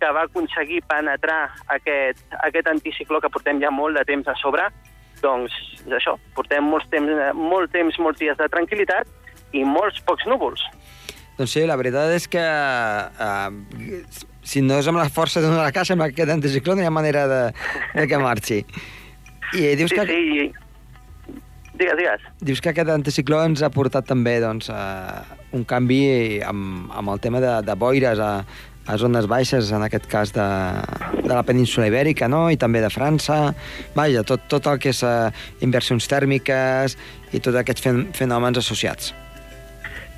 que 0.00 0.12
va 0.16 0.24
aconseguir 0.24 0.80
penetrar 0.88 1.50
aquest, 1.74 2.22
aquest 2.46 2.70
anticicló 2.72 3.20
que 3.20 3.28
portem 3.28 3.60
ja 3.60 3.70
molt 3.70 3.98
de 3.98 4.06
temps 4.08 4.30
a 4.32 4.34
sobre, 4.40 4.64
doncs 5.22 5.54
això, 5.96 6.16
portem 6.36 6.64
molts 6.70 6.88
temps, 6.92 7.10
molt 7.36 7.72
temps, 7.74 7.98
molts 8.02 8.20
dies 8.20 8.36
de 8.38 8.48
tranquil·litat 8.52 9.08
i 9.56 9.64
molts 9.66 10.00
pocs 10.06 10.26
núvols. 10.30 10.62
Doncs 11.38 11.54
sí, 11.56 11.64
la 11.66 11.76
veritat 11.80 12.12
és 12.12 12.26
que 12.28 12.40
eh, 12.44 14.00
si 14.44 14.60
no 14.64 14.80
és 14.80 14.88
amb 14.90 15.00
la 15.00 15.08
força 15.12 15.40
d'una 15.40 15.62
huracà, 15.62 15.86
sembla 15.88 16.10
que 16.10 16.18
aquest 16.20 16.34
anticicló 16.36 16.76
no 16.76 16.84
hi 16.84 16.88
ha 16.88 16.94
manera 16.94 17.26
de, 17.30 17.42
de 17.94 18.08
que 18.10 18.18
marxi. 18.20 18.64
I 19.56 19.72
dius 19.78 19.90
Sí, 19.90 19.96
que... 19.98 20.06
sí, 20.10 20.50
Digues, 21.80 21.96
digues. 21.96 22.24
Dius 22.44 22.60
que 22.60 22.74
aquest 22.74 22.90
anticicló 22.92 23.38
ens 23.46 23.62
ha 23.64 23.70
portat 23.72 24.04
també 24.04 24.34
doncs, 24.42 24.68
eh, 24.68 25.38
un 25.56 25.62
canvi 25.64 26.02
amb, 26.44 26.90
amb 26.92 27.14
el 27.14 27.22
tema 27.24 27.40
de, 27.40 27.54
de 27.64 27.76
boires 27.80 28.20
a, 28.20 28.42
a 28.86 28.96
zones 28.98 29.26
baixes, 29.30 29.70
en 29.72 29.82
aquest 29.84 30.06
cas 30.10 30.32
de, 30.32 30.46
de 31.20 31.32
la 31.32 31.42
península 31.46 31.88
ibèrica, 31.90 32.28
no? 32.28 32.48
i 32.50 32.56
també 32.56 32.80
de 32.80 32.90
França. 32.90 33.52
Vaja, 33.94 34.24
tot, 34.26 34.46
tot 34.50 34.66
el 34.70 34.80
que 34.82 34.94
és 34.94 35.02
eh, 35.06 35.30
inversions 35.66 36.08
tèrmiques 36.10 36.96
i 37.32 37.40
tots 37.40 37.60
aquests 37.60 37.84
fen 37.84 38.06
fenòmens 38.16 38.58
associats. 38.58 39.12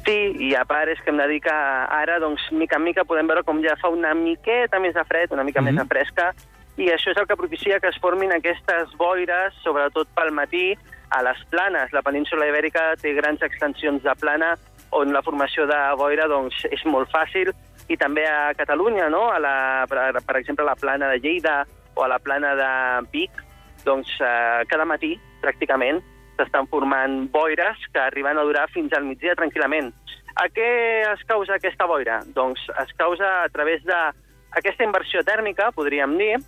Sí, 0.06 0.16
i 0.48 0.54
a 0.58 0.64
part 0.66 0.90
és 0.90 0.98
que 1.02 1.12
hem 1.12 1.20
de 1.20 1.28
dir 1.30 1.42
que 1.44 1.52
ara, 1.54 2.18
doncs, 2.22 2.48
mica 2.58 2.80
en 2.80 2.86
mica 2.88 3.04
podem 3.06 3.28
veure 3.30 3.44
com 3.46 3.60
ja 3.62 3.76
fa 3.78 3.92
una 3.92 4.14
miqueta 4.18 4.80
més 4.82 4.96
de 4.96 5.04
fred, 5.06 5.30
una 5.30 5.44
mica 5.44 5.60
mm 5.60 5.68
-hmm. 5.68 5.78
més 5.78 5.82
de 5.82 5.88
fresca, 5.94 6.32
i 6.76 6.88
això 6.88 7.12
és 7.12 7.18
el 7.20 7.26
que 7.28 7.36
propicia 7.36 7.78
que 7.80 7.88
es 7.88 7.98
formin 8.00 8.32
aquestes 8.32 8.96
boires, 8.96 9.54
sobretot 9.62 10.08
pel 10.16 10.32
matí, 10.32 10.74
a 11.10 11.22
les 11.22 11.38
planes. 11.50 11.92
La 11.92 12.02
península 12.02 12.48
ibèrica 12.48 12.96
té 12.96 13.12
grans 13.12 13.42
extensions 13.42 14.02
de 14.02 14.14
plana 14.16 14.56
on 14.90 15.12
la 15.12 15.22
formació 15.22 15.66
de 15.66 15.78
boira 15.96 16.26
doncs, 16.28 16.64
és 16.70 16.84
molt 16.84 17.10
fàcil, 17.12 17.52
i 17.92 17.98
també 18.00 18.24
a 18.26 18.52
Catalunya, 18.56 19.08
no? 19.12 19.26
a 19.30 19.38
la, 19.42 19.54
per, 19.88 20.22
per 20.24 20.38
exemple, 20.40 20.64
a 20.64 20.72
la 20.72 20.78
plana 20.80 21.10
de 21.12 21.20
Lleida 21.20 21.62
o 21.94 22.04
a 22.04 22.08
la 22.08 22.18
plana 22.18 22.54
de 22.56 22.70
Vic, 23.12 23.42
doncs 23.84 24.14
eh, 24.20 24.62
cada 24.70 24.86
matí, 24.88 25.14
pràcticament, 25.42 26.00
s'estan 26.38 26.68
formant 26.70 27.26
boires 27.32 27.80
que 27.92 28.00
arriben 28.00 28.38
a 28.38 28.46
durar 28.46 28.68
fins 28.72 28.94
al 28.96 29.04
migdia 29.04 29.36
tranquil·lament. 29.38 29.92
A 30.40 30.48
què 30.48 30.68
es 31.10 31.24
causa 31.28 31.58
aquesta 31.58 31.86
boira? 31.90 32.22
Doncs 32.32 32.62
es 32.80 32.94
causa 32.96 33.42
a 33.42 33.50
través 33.52 33.84
d'aquesta 33.84 34.86
inversió 34.86 35.20
tèrmica, 35.28 35.68
podríem 35.76 36.16
dir, 36.16 36.38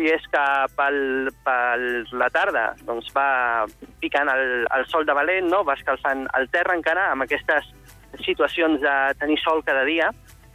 i 0.00 0.08
és 0.08 0.24
que 0.32 0.42
pel, 0.76 1.28
pel 1.44 1.86
la 2.16 2.28
tarda 2.32 2.70
doncs, 2.88 3.10
va 3.16 3.66
picant 4.00 4.30
el, 4.32 4.66
el 4.76 4.86
sol 4.88 5.04
de 5.08 5.16
valent, 5.16 5.48
no? 5.52 5.62
va 5.64 5.76
escalfant 5.76 6.26
el 6.38 6.48
terra 6.52 6.76
encara 6.76 7.10
amb 7.12 7.26
aquestes 7.26 7.68
situacions 8.24 8.80
de 8.80 8.94
tenir 9.20 9.38
sol 9.42 9.62
cada 9.66 9.84
dia, 9.88 10.10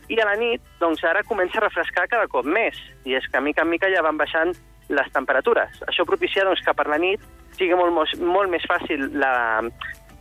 i 0.10 0.20
a 0.22 0.28
la 0.28 0.36
nit, 0.40 0.62
doncs 0.80 1.04
ara 1.04 1.24
comença 1.26 1.60
a 1.60 1.66
refrescar 1.66 2.08
cada 2.12 2.30
cop 2.32 2.46
més, 2.46 2.78
i 3.06 3.16
és 3.18 3.26
que 3.32 3.42
mica 3.42 3.66
en 3.66 3.72
mica 3.72 3.90
ja 3.94 4.04
van 4.06 4.18
baixant 4.18 4.54
les 4.90 5.12
temperatures. 5.14 5.82
Això 5.90 6.06
propicia 6.06 6.46
doncs, 6.46 6.62
que 6.62 6.74
per 6.78 6.86
la 6.92 7.02
nit 7.02 7.22
sigui 7.58 7.78
molt, 7.78 8.18
molt 8.22 8.52
més 8.52 8.66
fàcil 8.70 9.08
la, 9.18 9.62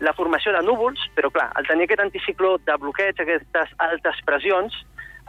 la 0.00 0.14
formació 0.17 0.55
de 0.57 0.62
núvols, 0.64 1.03
però 1.17 1.31
clar, 1.35 1.50
al 1.55 1.69
tenir 1.69 1.88
aquest 1.88 2.05
anticicló 2.07 2.57
de 2.64 2.76
bloqueig, 2.81 3.21
aquestes 3.21 3.75
altes 3.85 4.23
pressions, 4.25 4.76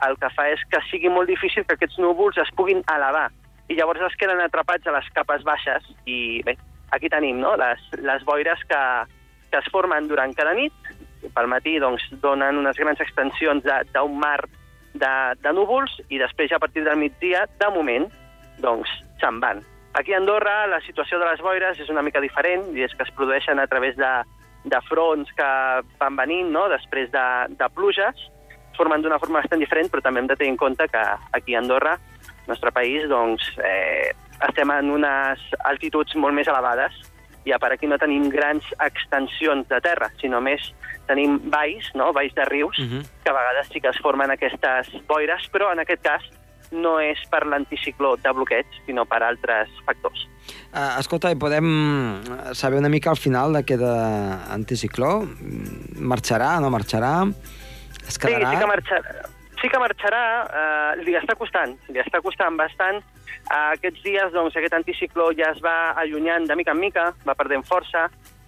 el 0.04 0.18
que 0.20 0.30
fa 0.36 0.48
és 0.52 0.64
que 0.72 0.82
sigui 0.90 1.12
molt 1.12 1.30
difícil 1.32 1.66
que 1.66 1.78
aquests 1.78 2.00
núvols 2.04 2.40
es 2.44 2.52
puguin 2.56 2.82
elevar 2.92 3.30
i 3.72 3.78
llavors 3.78 4.04
es 4.06 4.18
queden 4.20 4.42
atrapats 4.44 4.88
a 4.88 4.94
les 4.94 5.08
capes 5.16 5.46
baixes 5.48 5.88
i 6.06 6.42
bé, 6.46 6.58
aquí 6.94 7.10
tenim 7.10 7.40
no? 7.42 7.56
les, 7.58 7.82
les 8.04 8.26
boires 8.28 8.62
que, 8.70 8.82
que 9.52 9.62
es 9.62 9.70
formen 9.74 10.10
durant 10.12 10.36
cada 10.38 10.54
nit 10.58 10.92
pel 11.36 11.50
matí 11.52 11.78
doncs, 11.80 12.04
donen 12.22 12.60
unes 12.62 12.78
grans 12.78 13.02
extensions 13.04 13.66
d'un 13.94 14.20
mar 14.20 14.40
de, 14.94 15.14
de 15.42 15.54
núvols 15.54 15.98
i 16.10 16.20
després 16.22 16.52
a 16.52 16.60
partir 16.60 16.86
del 16.86 17.00
migdia, 17.00 17.46
de 17.60 17.72
moment, 17.74 18.08
doncs 18.64 18.92
se'n 19.22 19.40
van. 19.44 19.64
Aquí 19.96 20.14
a 20.14 20.20
Andorra 20.20 20.66
la 20.68 20.82
situació 20.84 21.20
de 21.20 21.28
les 21.30 21.42
boires 21.44 21.80
és 21.80 21.92
una 21.92 22.04
mica 22.04 22.24
diferent 22.24 22.68
i 22.76 22.84
és 22.84 22.96
que 22.96 23.06
es 23.08 23.14
produeixen 23.16 23.60
a 23.60 23.68
través 23.72 23.96
de, 23.96 24.12
de 24.66 24.82
fronts 24.90 25.32
que 25.38 25.50
van 26.02 26.20
venint 26.20 26.52
no? 26.52 26.68
després 26.72 27.12
de, 27.14 27.26
de 27.56 27.70
pluges, 27.76 28.28
formen 28.76 29.04
d'una 29.04 29.20
forma 29.22 29.40
bastant 29.40 29.62
diferent, 29.64 29.88
però 29.92 30.04
també 30.04 30.20
hem 30.20 30.28
de 30.28 30.36
tenir 30.36 30.52
en 30.56 30.60
compte 30.60 30.88
que 30.92 31.04
aquí 31.38 31.56
a 31.56 31.62
Andorra, 31.64 31.96
el 32.28 32.52
nostre 32.52 32.74
país, 32.76 33.08
doncs, 33.08 33.54
eh, 33.64 34.12
estem 34.50 34.72
en 34.76 34.92
unes 34.92 35.44
altituds 35.64 36.18
molt 36.20 36.36
més 36.36 36.50
elevades 36.52 36.98
i 37.46 37.54
a 37.54 37.60
part 37.62 37.78
aquí 37.78 37.88
no 37.88 38.00
tenim 38.02 38.28
grans 38.34 38.66
extensions 38.84 39.68
de 39.70 39.80
terra, 39.86 40.10
sinó 40.22 40.42
més 40.42 40.74
tenim 41.08 41.38
valls, 41.54 41.92
no? 41.94 42.12
valls 42.14 42.34
de 42.34 42.46
rius, 42.50 42.78
uh 42.80 42.84
mhm. 42.84 43.00
-huh. 43.00 43.06
que 43.24 43.30
a 43.30 43.34
vegades 43.34 43.68
sí 43.72 43.82
que 43.82 43.90
es 43.90 44.00
formen 44.02 44.32
aquestes 44.32 44.90
boires, 45.08 45.50
però 45.52 45.72
en 45.72 45.80
aquest 45.80 46.02
cas 46.02 46.24
no 46.72 47.00
és 47.00 47.20
per 47.30 47.46
l'anticicló 47.46 48.16
de 48.18 48.32
bloqueig, 48.32 48.66
sinó 48.86 49.06
per 49.06 49.22
altres 49.24 49.70
factors. 49.86 50.28
Uh, 50.74 51.00
escolta, 51.00 51.32
i 51.32 51.36
podem 51.36 52.22
saber 52.54 52.80
una 52.80 52.90
mica 52.90 53.10
al 53.10 53.18
final 53.18 53.54
d'aquest 53.54 53.82
anticicló? 54.50 55.24
Marxarà, 56.00 56.60
no 56.60 56.70
marxarà? 56.70 57.32
Es 58.08 58.20
quedarà? 58.20 58.50
Sí, 58.50 58.56
sí 58.56 58.62
que 58.62 58.68
marxarà. 58.68 59.35
Sí 59.66 59.70
que 59.74 59.80
marxarà, 59.82 60.26
uh, 60.46 61.00
li 61.02 61.16
està 61.18 61.34
costant, 61.34 61.72
li 61.90 61.98
està 61.98 62.20
costant 62.22 62.54
bastant. 62.54 63.00
Uh, 63.48 63.72
aquests 63.74 64.04
dies, 64.06 64.28
doncs, 64.30 64.54
aquest 64.54 64.76
anticicló 64.78 65.32
ja 65.34 65.48
es 65.56 65.62
va 65.66 65.96
allunyant 65.98 66.46
de 66.46 66.54
mica 66.60 66.76
en 66.76 66.84
mica, 66.84 67.06
va 67.26 67.34
perdent 67.34 67.66
força, 67.66 68.04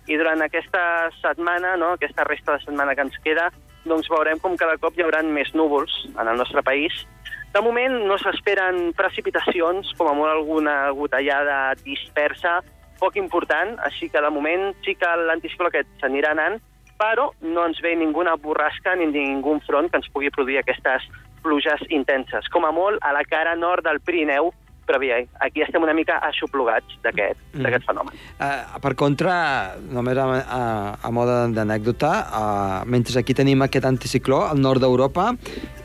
i 0.05 0.13
durant 0.21 0.45
aquesta 0.45 0.83
setmana, 1.15 1.71
no, 1.81 1.95
aquesta 1.97 2.27
resta 2.27 2.53
de 2.53 2.67
setmana 2.67 2.93
que 2.93 3.07
ens 3.07 3.17
queda, 3.25 3.47
doncs 3.89 4.12
veurem 4.13 4.38
com 4.45 4.59
cada 4.62 4.77
cop 4.77 4.93
hi 4.93 5.07
haurà 5.07 5.24
més 5.25 5.50
núvols 5.57 5.97
en 6.12 6.29
el 6.29 6.38
nostre 6.38 6.62
país, 6.62 7.01
de 7.50 7.65
moment 7.65 7.97
no 8.05 8.21
s'esperen 8.21 8.91
precipitacions, 8.93 9.95
com 9.97 10.12
a 10.12 10.15
molt 10.21 10.36
alguna 10.36 10.91
gotellada 11.01 11.74
dispersa, 11.81 12.59
poc 13.01 13.17
important, 13.17 13.74
així 13.89 14.13
que 14.13 14.21
de 14.21 14.29
moment 14.38 14.69
sí 14.86 14.93
que 14.93 15.17
l'anticicló 15.25 15.74
aquest 15.74 15.89
s'anirà 15.97 16.38
anant, 16.38 16.62
però 16.98 17.32
no 17.42 17.66
ens 17.70 17.80
ve 17.82 17.96
ninguna 17.96 18.36
borrasca 18.42 18.96
ni 18.96 19.08
ningú 19.12 19.60
front 19.68 19.92
que 19.92 20.01
ens 20.01 20.10
pugui 20.13 20.32
produir 20.34 20.60
aquestes 20.62 21.06
pluges 21.44 21.84
intenses. 21.89 22.50
Com 22.54 22.66
a 22.66 22.74
molt 22.75 23.04
a 23.06 23.13
la 23.16 23.24
cara 23.24 23.56
nord 23.56 23.86
del 23.86 24.01
Pirineu, 24.01 24.51
però 24.88 25.00
bé, 25.01 25.12
aquí 25.44 25.63
estem 25.65 25.84
una 25.84 25.96
mica 25.98 26.17
aixoplugats 26.29 26.98
d'aquest 27.03 27.41
mm. 27.58 27.88
fenomen. 27.88 28.20
Uh, 28.39 28.79
per 28.84 28.94
contra, 29.00 29.38
només 29.91 30.17
a, 30.17 30.27
a, 30.41 30.62
a 31.03 31.12
moda 31.13 31.41
d'anècdota, 31.53 32.12
uh, 32.12 32.77
mentre 32.89 33.20
aquí 33.20 33.36
tenim 33.38 33.65
aquest 33.65 33.88
anticicló, 33.89 34.46
al 34.48 34.63
nord 34.63 34.84
d'Europa, 34.84 35.34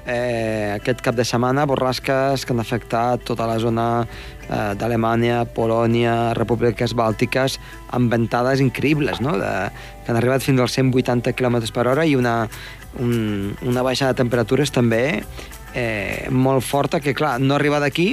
eh, 0.07 0.75
aquest 0.77 1.03
cap 1.03 1.15
de 1.15 1.25
setmana, 1.25 1.65
borrasques 1.67 2.45
que 2.45 2.55
han 2.55 2.63
afectat 2.63 3.23
tota 3.27 3.47
la 3.47 3.59
zona 3.63 3.87
eh, 4.03 4.73
d'Alemanya, 4.79 5.45
Polònia, 5.55 6.35
repúbliques 6.39 6.95
bàltiques, 6.99 7.59
amb 7.95 8.13
ventades 8.13 8.63
increïbles, 8.65 9.21
no? 9.23 9.37
de, 9.39 9.53
que 10.03 10.13
han 10.13 10.19
arribat 10.21 10.45
fins 10.45 10.61
als 10.61 10.79
180 10.79 11.35
km 11.39 11.63
per 11.75 11.87
hora 11.91 12.07
i 12.07 12.17
una, 12.19 12.37
un, 13.01 13.55
una 13.63 13.87
baixa 13.87 14.11
de 14.11 14.19
temperatures 14.19 14.75
també 14.75 15.23
eh, 15.75 16.29
molt 16.31 16.65
forta, 16.67 17.01
que 17.01 17.15
clar, 17.15 17.39
no 17.41 17.57
arriba 17.57 17.81
d'aquí, 17.83 18.13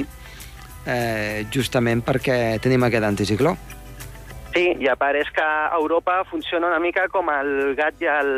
eh, 0.86 1.46
justament 1.52 2.02
perquè 2.06 2.58
tenim 2.62 2.84
aquest 2.86 3.06
anticicló. 3.06 3.54
Sí, 4.54 4.64
i 4.82 4.88
a 4.90 4.96
part 4.98 5.18
és 5.20 5.28
que 5.30 5.46
Europa 5.76 6.24
funciona 6.30 6.72
una 6.72 6.80
mica 6.82 7.06
com 7.08 7.30
el 7.30 7.76
gat 7.78 8.00
i 8.02 8.08
el, 8.10 8.32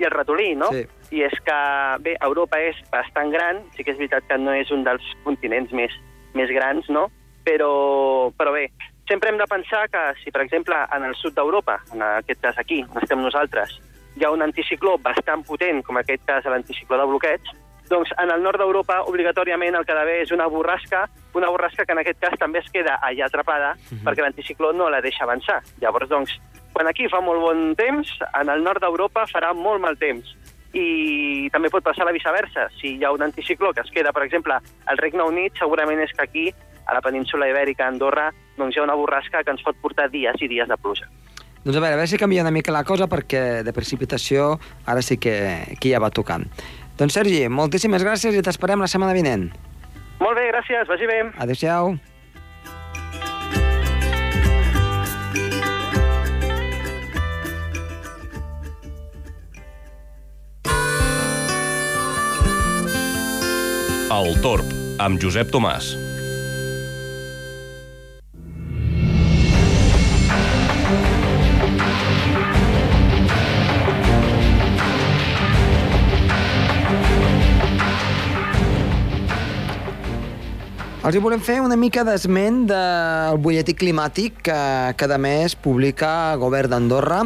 i 0.00 0.06
el 0.06 0.14
ratolí, 0.14 0.54
no? 0.58 0.72
Sí. 0.74 0.82
I 1.14 1.22
és 1.28 1.36
que, 1.46 1.58
bé, 2.02 2.16
Europa 2.26 2.58
és 2.58 2.78
bastant 2.90 3.30
gran, 3.30 3.62
sí 3.76 3.84
que 3.84 3.94
és 3.94 4.00
veritat 4.00 4.26
que 4.26 4.38
no 4.40 4.54
és 4.56 4.72
un 4.74 4.82
dels 4.86 5.04
continents 5.22 5.70
més, 5.76 5.94
més 6.34 6.50
grans, 6.50 6.88
no? 6.90 7.06
Però, 7.46 8.32
però 8.34 8.54
bé, 8.56 8.66
sempre 9.06 9.30
hem 9.30 9.38
de 9.38 9.46
pensar 9.46 9.86
que 9.92 10.02
si, 10.24 10.32
per 10.34 10.42
exemple, 10.42 10.74
en 10.96 11.06
el 11.06 11.14
sud 11.20 11.36
d'Europa, 11.36 11.78
en 11.94 12.02
aquest 12.02 12.42
cas 12.42 12.58
aquí, 12.58 12.82
on 12.88 13.02
estem 13.02 13.22
nosaltres, 13.22 13.76
hi 14.16 14.24
ha 14.24 14.32
un 14.34 14.42
anticicló 14.42 14.96
bastant 15.02 15.44
potent, 15.46 15.84
com 15.86 16.00
aquest 16.00 16.24
cas 16.26 16.46
l'anticicló 16.50 16.98
de 16.98 17.06
bloqueig, 17.12 17.54
doncs 17.90 18.10
en 18.18 18.30
el 18.30 18.42
nord 18.42 18.60
d'Europa 18.60 19.02
obligatòriament 19.10 19.76
el 19.76 19.84
que 19.84 19.92
ha 19.92 19.98
d'haver 19.98 20.20
és 20.22 20.32
una 20.32 20.46
borrasca, 20.48 21.04
una 21.34 21.50
borrasca 21.52 21.84
que 21.84 21.92
en 21.92 22.00
aquest 22.00 22.20
cas 22.22 22.38
també 22.40 22.60
es 22.62 22.70
queda 22.72 22.98
allà 23.02 23.26
atrapada 23.26 23.74
mhm. 23.74 23.98
-huh. 23.98 24.04
perquè 24.04 24.22
l'anticicló 24.22 24.72
no 24.72 24.88
la 24.90 25.00
deixa 25.00 25.24
avançar. 25.24 25.62
Llavors, 25.80 26.08
doncs, 26.08 26.40
quan 26.72 26.88
aquí 26.88 27.08
fa 27.08 27.20
molt 27.20 27.40
bon 27.40 27.74
temps, 27.76 28.08
en 28.40 28.48
el 28.48 28.62
nord 28.62 28.80
d'Europa 28.80 29.26
farà 29.30 29.54
molt 29.54 29.80
mal 29.80 29.96
temps. 29.96 30.26
I 30.74 31.48
també 31.52 31.70
pot 31.70 31.84
passar 31.84 32.04
la 32.04 32.12
viceversa. 32.12 32.68
Si 32.80 32.96
hi 32.96 33.04
ha 33.04 33.12
un 33.12 33.22
anticicló 33.22 33.72
que 33.72 33.80
es 33.80 33.90
queda, 33.90 34.12
per 34.12 34.24
exemple, 34.24 34.54
al 34.86 34.98
Regne 34.98 35.22
Unit, 35.22 35.52
segurament 35.56 36.00
és 36.00 36.10
que 36.12 36.22
aquí, 36.22 36.54
a 36.86 36.94
la 36.94 37.00
península 37.00 37.48
ibèrica, 37.48 37.84
a 37.84 37.88
Andorra, 37.88 38.32
doncs 38.56 38.74
hi 38.74 38.80
ha 38.80 38.82
una 38.82 38.96
borrasca 38.98 39.44
que 39.44 39.50
ens 39.50 39.62
pot 39.62 39.76
portar 39.80 40.10
dies 40.10 40.34
i 40.42 40.48
dies 40.48 40.68
de 40.68 40.76
pluja. 40.76 41.06
Doncs 41.64 41.78
a 41.78 41.80
veure, 41.80 41.94
a 41.94 41.96
veure 41.96 42.10
si 42.10 42.18
canvia 42.18 42.42
una 42.42 42.50
mica 42.50 42.74
la 42.74 42.82
cosa, 42.84 43.06
perquè 43.08 43.62
de 43.64 43.72
precipitació 43.72 44.58
ara 44.84 45.00
sí 45.00 45.16
que, 45.16 45.76
que 45.80 45.94
ja 45.94 46.02
va 46.02 46.10
tocant. 46.10 46.44
Doncs 46.94 47.16
Sergi, 47.18 47.46
moltíssimes 47.50 48.04
gràcies 48.06 48.36
i 48.38 48.42
t'esperem 48.44 48.82
la 48.82 48.90
setmana 48.90 49.16
vinent. 49.16 49.48
Molt 50.22 50.38
bé, 50.38 50.46
gràcies, 50.52 50.86
vagi 50.86 51.08
bé. 51.10 51.22
Adéu-siau. 51.42 51.96
El 64.14 64.36
Torb, 64.44 64.68
amb 65.02 65.18
Josep 65.18 65.50
Tomàs. 65.50 66.03
Els 81.04 81.18
hi 81.18 81.20
volem 81.20 81.42
fer 81.44 81.58
una 81.60 81.76
mica 81.76 82.00
d'esment 82.00 82.62
del 82.70 83.36
butlletí 83.44 83.74
climàtic 83.76 84.38
que 84.46 84.54
cada 84.96 85.18
mes 85.20 85.52
publica 85.52 86.12
el 86.32 86.38
govern 86.40 86.72
d'Andorra 86.72 87.18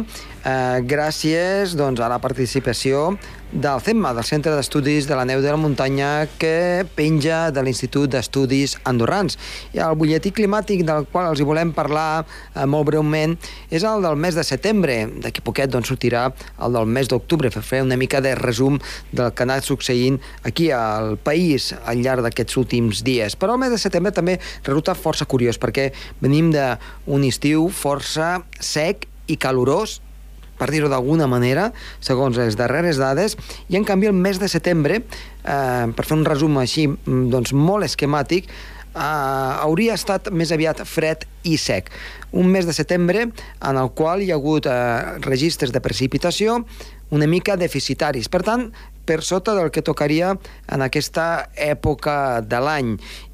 eh, 0.45 0.79
gràcies 0.85 1.75
doncs, 1.77 1.99
a 1.99 2.09
la 2.11 2.19
participació 2.19 3.17
del 3.51 3.81
CEMMA, 3.81 4.11
del 4.13 4.23
Centre 4.23 4.53
d'Estudis 4.53 5.07
de 5.09 5.15
la 5.17 5.25
Neu 5.25 5.41
de 5.41 5.49
la 5.49 5.57
Muntanya, 5.57 6.27
que 6.37 6.85
penja 6.95 7.49
de 7.49 7.63
l'Institut 7.65 8.11
d'Estudis 8.13 8.75
Andorrans. 8.85 9.39
I 9.73 9.81
el 9.81 9.97
butlletí 9.97 10.29
climàtic 10.35 10.83
del 10.85 11.07
qual 11.09 11.31
els 11.31 11.41
hi 11.41 11.47
volem 11.47 11.73
parlar 11.73 12.21
eh, 12.21 12.65
molt 12.69 12.85
breument 12.91 13.35
és 13.73 13.83
el 13.83 14.05
del 14.05 14.19
mes 14.21 14.37
de 14.37 14.45
setembre. 14.45 14.99
D'aquí 15.23 15.41
poquet 15.41 15.71
doncs, 15.73 15.89
sortirà 15.89 16.27
el 16.61 16.77
del 16.77 16.85
mes 16.85 17.09
d'octubre, 17.09 17.49
per 17.49 17.65
fer 17.65 17.81
una 17.85 17.97
mica 17.97 18.21
de 18.21 18.35
resum 18.37 18.77
del 19.11 19.33
que 19.33 19.43
ha 19.43 19.49
anat 19.49 19.65
succeint 19.65 20.19
aquí 20.45 20.69
al 20.71 21.17
país 21.17 21.71
al 21.85 22.03
llarg 22.05 22.23
d'aquests 22.25 22.59
últims 22.61 23.03
dies. 23.03 23.35
Però 23.39 23.57
el 23.57 23.63
mes 23.63 23.73
de 23.73 23.81
setembre 23.81 24.13
també 24.13 24.37
resulta 24.63 24.93
força 24.93 25.25
curiós, 25.25 25.57
perquè 25.57 25.89
venim 26.21 26.53
d'un 26.53 27.25
estiu 27.25 27.67
força 27.73 28.43
sec 28.61 29.07
i 29.29 29.37
calorós, 29.37 29.99
per 30.59 30.69
dir-ho 30.73 30.91
d'alguna 30.91 31.29
manera, 31.31 31.69
segons 32.03 32.37
les 32.37 32.59
darreres 32.59 32.99
dades, 33.01 33.37
i 33.69 33.79
en 33.79 33.87
canvi 33.87 34.11
el 34.11 34.17
mes 34.17 34.41
de 34.41 34.51
setembre, 34.51 35.01
eh, 35.01 35.87
per 35.95 36.05
fer 36.05 36.17
un 36.19 36.27
resum 36.27 36.59
així 36.61 36.89
mm, 36.91 37.29
doncs, 37.33 37.55
molt 37.55 37.87
esquemàtic, 37.87 38.51
eh, 38.51 38.99
hauria 38.99 39.95
estat 39.97 40.29
més 40.35 40.51
aviat 40.51 40.83
fred 40.85 41.25
i 41.47 41.57
sec. 41.57 41.89
Un 42.35 42.51
mes 42.51 42.67
de 42.67 42.75
setembre 42.75 43.29
en 43.29 43.81
el 43.81 43.91
qual 43.97 44.21
hi 44.21 44.31
ha 44.33 44.37
hagut 44.37 44.67
eh, 44.69 45.19
registres 45.25 45.73
de 45.73 45.81
precipitació 45.81 46.63
una 47.09 47.27
mica 47.27 47.57
deficitaris. 47.57 48.29
Per 48.29 48.43
tant, 48.45 48.69
per 49.09 49.23
sota 49.25 49.55
del 49.57 49.71
que 49.73 49.81
tocaria 49.81 50.35
en 50.69 50.85
aquesta 50.85 51.49
època 51.57 52.41
de 52.45 52.59
l'any. 52.61 52.91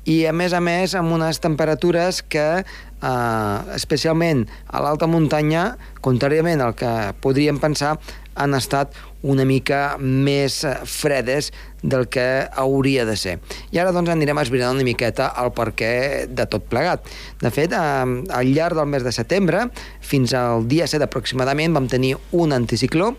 I, 0.07 0.23
a 0.29 0.31
més 0.31 0.55
a 0.55 0.61
més, 0.63 0.95
amb 0.95 1.11
unes 1.11 1.41
temperatures 1.43 2.21
que, 2.23 2.63
eh, 3.05 3.75
especialment 3.77 4.45
a 4.67 4.81
l'alta 4.83 5.07
muntanya, 5.07 5.75
contràriament 6.05 6.63
al 6.65 6.73
que 6.77 6.91
podríem 7.21 7.61
pensar, 7.61 7.95
han 8.35 8.57
estat 8.57 8.95
una 9.25 9.45
mica 9.47 9.95
més 9.97 10.59
fredes 10.85 11.49
del 11.81 12.05
que 12.11 12.45
hauria 12.61 13.05
de 13.07 13.15
ser. 13.17 13.37
I 13.73 13.79
ara 13.81 13.93
doncs 13.95 14.11
anirem 14.13 14.37
esbrinant 14.41 14.75
una 14.77 14.85
miqueta 14.85 15.31
el 15.41 15.51
perquè 15.55 16.25
de 16.29 16.45
tot 16.49 16.67
plegat. 16.69 17.07
De 17.41 17.51
fet, 17.53 17.73
eh, 17.73 17.79
al 17.79 18.51
llarg 18.53 18.77
del 18.77 18.91
mes 18.91 19.05
de 19.05 19.13
setembre, 19.15 19.67
fins 20.01 20.35
al 20.37 20.67
dia 20.69 20.87
7 20.87 21.07
aproximadament, 21.07 21.73
vam 21.73 21.89
tenir 21.89 22.15
un 22.31 22.53
anticicló 22.53 23.15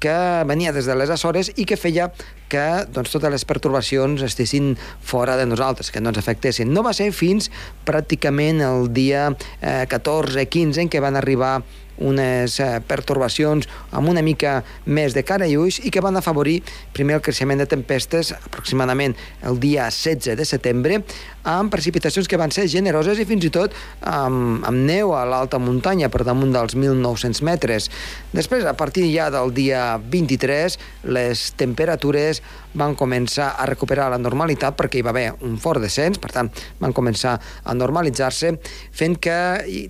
que 0.00 0.44
venia 0.48 0.72
des 0.72 0.86
de 0.86 0.96
les 0.98 1.10
Açores 1.10 1.50
i 1.56 1.66
que 1.68 1.78
feia 1.78 2.08
que 2.48 2.64
doncs, 2.94 3.12
totes 3.12 3.32
les 3.32 3.44
pertorbacions 3.48 4.22
estessin 4.24 4.72
fora 5.04 5.36
de 5.36 5.46
nosaltres, 5.46 5.90
que 5.90 6.00
no 6.00 6.12
ens 6.12 6.20
afectessin. 6.20 6.72
No 6.72 6.84
va 6.86 6.94
ser 6.96 7.10
fins 7.12 7.50
pràcticament 7.88 8.62
el 8.64 8.88
dia 8.94 9.28
eh, 9.60 9.84
14-15 9.90 10.84
en 10.84 10.92
què 10.92 11.02
van 11.04 11.18
arribar 11.20 11.58
unes 11.98 12.58
eh, 12.60 12.68
pertorbacions 12.86 13.68
amb 13.90 14.08
una 14.08 14.22
mica 14.22 14.62
més 14.86 15.16
de 15.16 15.24
cara 15.26 15.48
i 15.48 15.56
ulls 15.58 15.80
i 15.84 15.92
que 15.94 16.02
van 16.04 16.16
afavorir 16.16 16.60
primer 16.96 17.18
el 17.18 17.24
creixement 17.24 17.58
de 17.58 17.68
tempestes 17.70 18.32
aproximadament 18.36 19.16
el 19.46 19.58
dia 19.62 19.88
16 19.90 20.38
de 20.38 20.46
setembre 20.48 21.02
amb 21.48 21.72
precipitacions 21.72 22.28
que 22.28 22.36
van 22.36 22.52
ser 22.52 22.66
generoses 22.68 23.18
i 23.18 23.26
fins 23.28 23.46
i 23.48 23.50
tot 23.52 23.74
amb, 24.04 24.64
amb 24.68 24.84
neu 24.88 25.14
a 25.16 25.24
l'alta 25.28 25.60
muntanya 25.62 26.10
per 26.12 26.26
damunt 26.26 26.52
dels 26.52 26.76
1.900 26.76 27.42
metres. 27.46 27.88
Després, 28.34 28.66
a 28.68 28.74
partir 28.76 29.06
ja 29.12 29.30
del 29.32 29.54
dia 29.56 29.96
23, 29.98 30.78
les 31.08 31.44
temperatures 31.58 32.42
van 32.78 32.94
començar 32.98 33.54
a 33.56 33.66
recuperar 33.66 34.10
la 34.12 34.20
normalitat 34.20 34.76
perquè 34.76 35.00
hi 35.00 35.06
va 35.06 35.14
haver 35.14 35.28
un 35.46 35.56
fort 35.60 35.80
descens, 35.82 36.20
per 36.20 36.30
tant, 36.34 36.50
van 36.82 36.92
començar 36.94 37.38
a 37.38 37.74
normalitzar-se, 37.74 38.52
fent 38.92 39.16
que 39.22 39.38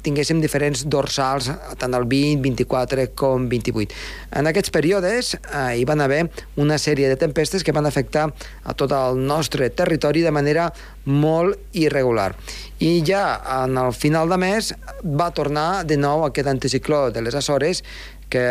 tinguéssim 0.04 0.40
diferents 0.40 0.86
dorsals, 0.86 1.50
tant 1.80 1.97
el 1.98 2.06
20, 2.08 2.42
24 2.42 3.08
com 3.18 3.48
28. 3.50 3.94
En 4.40 4.50
aquests 4.50 4.72
períodes 4.74 5.34
eh, 5.36 5.78
hi 5.78 5.84
van 5.88 6.02
haver 6.04 6.24
una 6.56 6.78
sèrie 6.78 7.10
de 7.10 7.18
tempestes 7.20 7.64
que 7.64 7.74
van 7.74 7.86
afectar 7.86 8.28
a 8.64 8.74
tot 8.74 8.94
el 8.94 9.20
nostre 9.26 9.70
territori 9.70 10.22
de 10.24 10.34
manera 10.34 10.70
molt 11.04 11.58
irregular. 11.72 12.34
I 12.78 13.02
ja 13.06 13.40
en 13.64 13.78
el 13.80 13.92
final 13.96 14.28
de 14.30 14.38
mes 14.38 14.72
va 15.02 15.32
tornar 15.34 15.84
de 15.88 15.96
nou 15.98 16.24
aquest 16.26 16.48
anticicló 16.48 17.08
de 17.10 17.24
les 17.24 17.34
Açores 17.34 17.82
que 18.28 18.44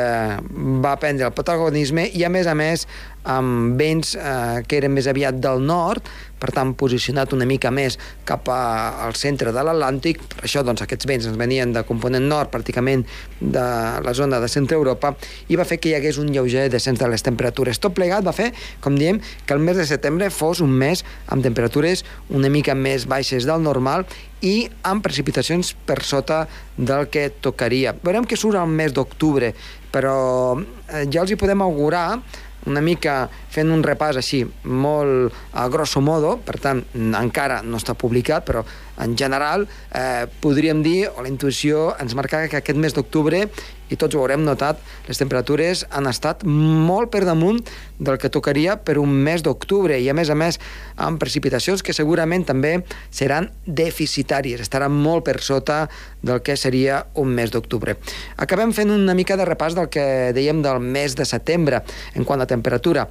va 0.83 0.95
prendre 1.01 1.27
el 1.27 1.35
protagonisme 1.37 2.07
i 2.17 2.25
a 2.25 2.31
més 2.33 2.49
a 2.49 2.55
més 2.57 2.87
amb 3.27 3.75
vents 3.79 4.15
eh, 4.15 4.63
que 4.67 4.79
eren 4.79 4.93
més 4.95 5.07
aviat 5.11 5.37
del 5.43 5.61
nord 5.67 6.07
per 6.39 6.51
tant 6.53 6.73
posicionat 6.77 7.33
una 7.33 7.47
mica 7.49 7.71
més 7.73 7.97
cap 8.27 8.47
a, 8.53 8.59
al 9.05 9.15
centre 9.17 9.51
de 9.53 9.63
l'Atlàntic. 9.65 10.21
Per 10.35 10.45
això 10.45 10.63
doncs, 10.65 10.83
aquests 10.85 11.09
vents 11.09 11.27
ens 11.29 11.39
venien 11.39 11.73
de 11.73 11.83
component 11.87 12.23
nord, 12.29 12.51
pràcticament 12.53 13.03
de 13.41 13.65
la 14.05 14.13
zona 14.17 14.39
de 14.43 14.49
centre 14.51 14.77
Europa, 14.77 15.15
i 15.49 15.57
va 15.57 15.65
fer 15.67 15.79
que 15.81 15.91
hi 15.91 15.95
hagués 15.97 16.21
un 16.21 16.29
lleuger 16.33 16.67
descens 16.73 17.01
de 17.01 17.09
les 17.09 17.25
temperatures. 17.25 17.81
Tot 17.81 17.95
plegat 17.97 18.25
va 18.25 18.35
fer, 18.37 18.51
com 18.83 18.97
diem, 18.99 19.21
que 19.45 19.57
el 19.57 19.63
mes 19.65 19.81
de 19.81 19.87
setembre 19.89 20.29
fos 20.33 20.61
un 20.61 20.73
mes 20.77 21.03
amb 21.33 21.45
temperatures 21.45 22.05
una 22.29 22.53
mica 22.53 22.77
més 22.77 23.09
baixes 23.09 23.49
del 23.49 23.65
normal 23.65 24.05
i 24.45 24.67
amb 24.85 25.03
precipitacions 25.05 25.73
per 25.87 26.01
sota 26.05 26.43
del 26.77 27.07
que 27.09 27.29
tocaria. 27.41 27.95
Veurem 28.03 28.27
que 28.27 28.37
surt 28.37 28.59
el 28.59 28.69
mes 28.69 28.93
d'octubre, 28.93 29.53
però 29.91 30.17
eh, 30.57 31.05
ja 31.09 31.23
els 31.23 31.33
hi 31.33 31.39
podem 31.39 31.63
augurar 31.65 32.19
una 32.67 32.81
mica 32.83 33.29
fent 33.53 33.71
un 33.71 33.83
repàs 33.85 34.19
així 34.19 34.41
molt 34.67 35.33
a 35.55 35.67
grosso 35.71 36.01
modo, 36.03 36.35
per 36.43 36.57
tant 36.59 36.83
encara 36.97 37.61
no 37.63 37.79
està 37.79 37.95
publicat, 37.95 38.45
però 38.45 38.65
en 38.97 39.17
general 39.17 39.67
eh, 39.93 40.25
podríem 40.41 40.83
dir, 40.83 41.09
o 41.13 41.23
la 41.23 41.31
intuïció 41.31 41.91
ens 42.01 42.15
marcava 42.17 42.49
que 42.49 42.59
aquest 42.59 42.79
mes 42.79 42.95
d'octubre, 42.95 43.45
i 43.87 43.95
tots 43.95 44.15
ho 44.15 44.19
haurem 44.19 44.43
notat, 44.43 44.81
les 45.07 45.19
temperatures 45.19 45.85
han 45.95 46.09
estat 46.09 46.43
molt 46.43 47.11
per 47.13 47.23
damunt 47.27 47.61
del 47.97 48.17
que 48.19 48.31
tocaria 48.33 48.75
per 48.83 48.97
un 48.99 49.13
mes 49.23 49.43
d'octubre, 49.45 49.95
i 49.95 50.09
a 50.09 50.15
més 50.17 50.29
a 50.29 50.35
més 50.35 50.59
amb 50.99 51.21
precipitacions 51.21 51.83
que 51.83 51.95
segurament 51.95 52.43
també 52.47 52.73
seran 53.09 53.49
deficitàries, 53.65 54.61
estaran 54.65 54.91
molt 54.91 55.25
per 55.29 55.39
sota 55.45 55.85
del 56.21 56.41
que 56.43 56.57
seria 56.59 57.05
un 57.15 57.31
mes 57.37 57.53
d'octubre. 57.53 57.95
Acabem 58.35 58.73
fent 58.75 58.91
una 58.91 59.15
mica 59.15 59.39
de 59.39 59.47
repàs 59.47 59.77
del 59.77 59.87
que 59.93 60.33
dèiem 60.35 60.61
del 60.65 60.83
mes 60.83 61.15
de 61.15 61.25
setembre 61.25 61.83
en 62.15 62.27
quant 62.27 62.43
a 62.43 62.49
temperatura. 62.49 63.07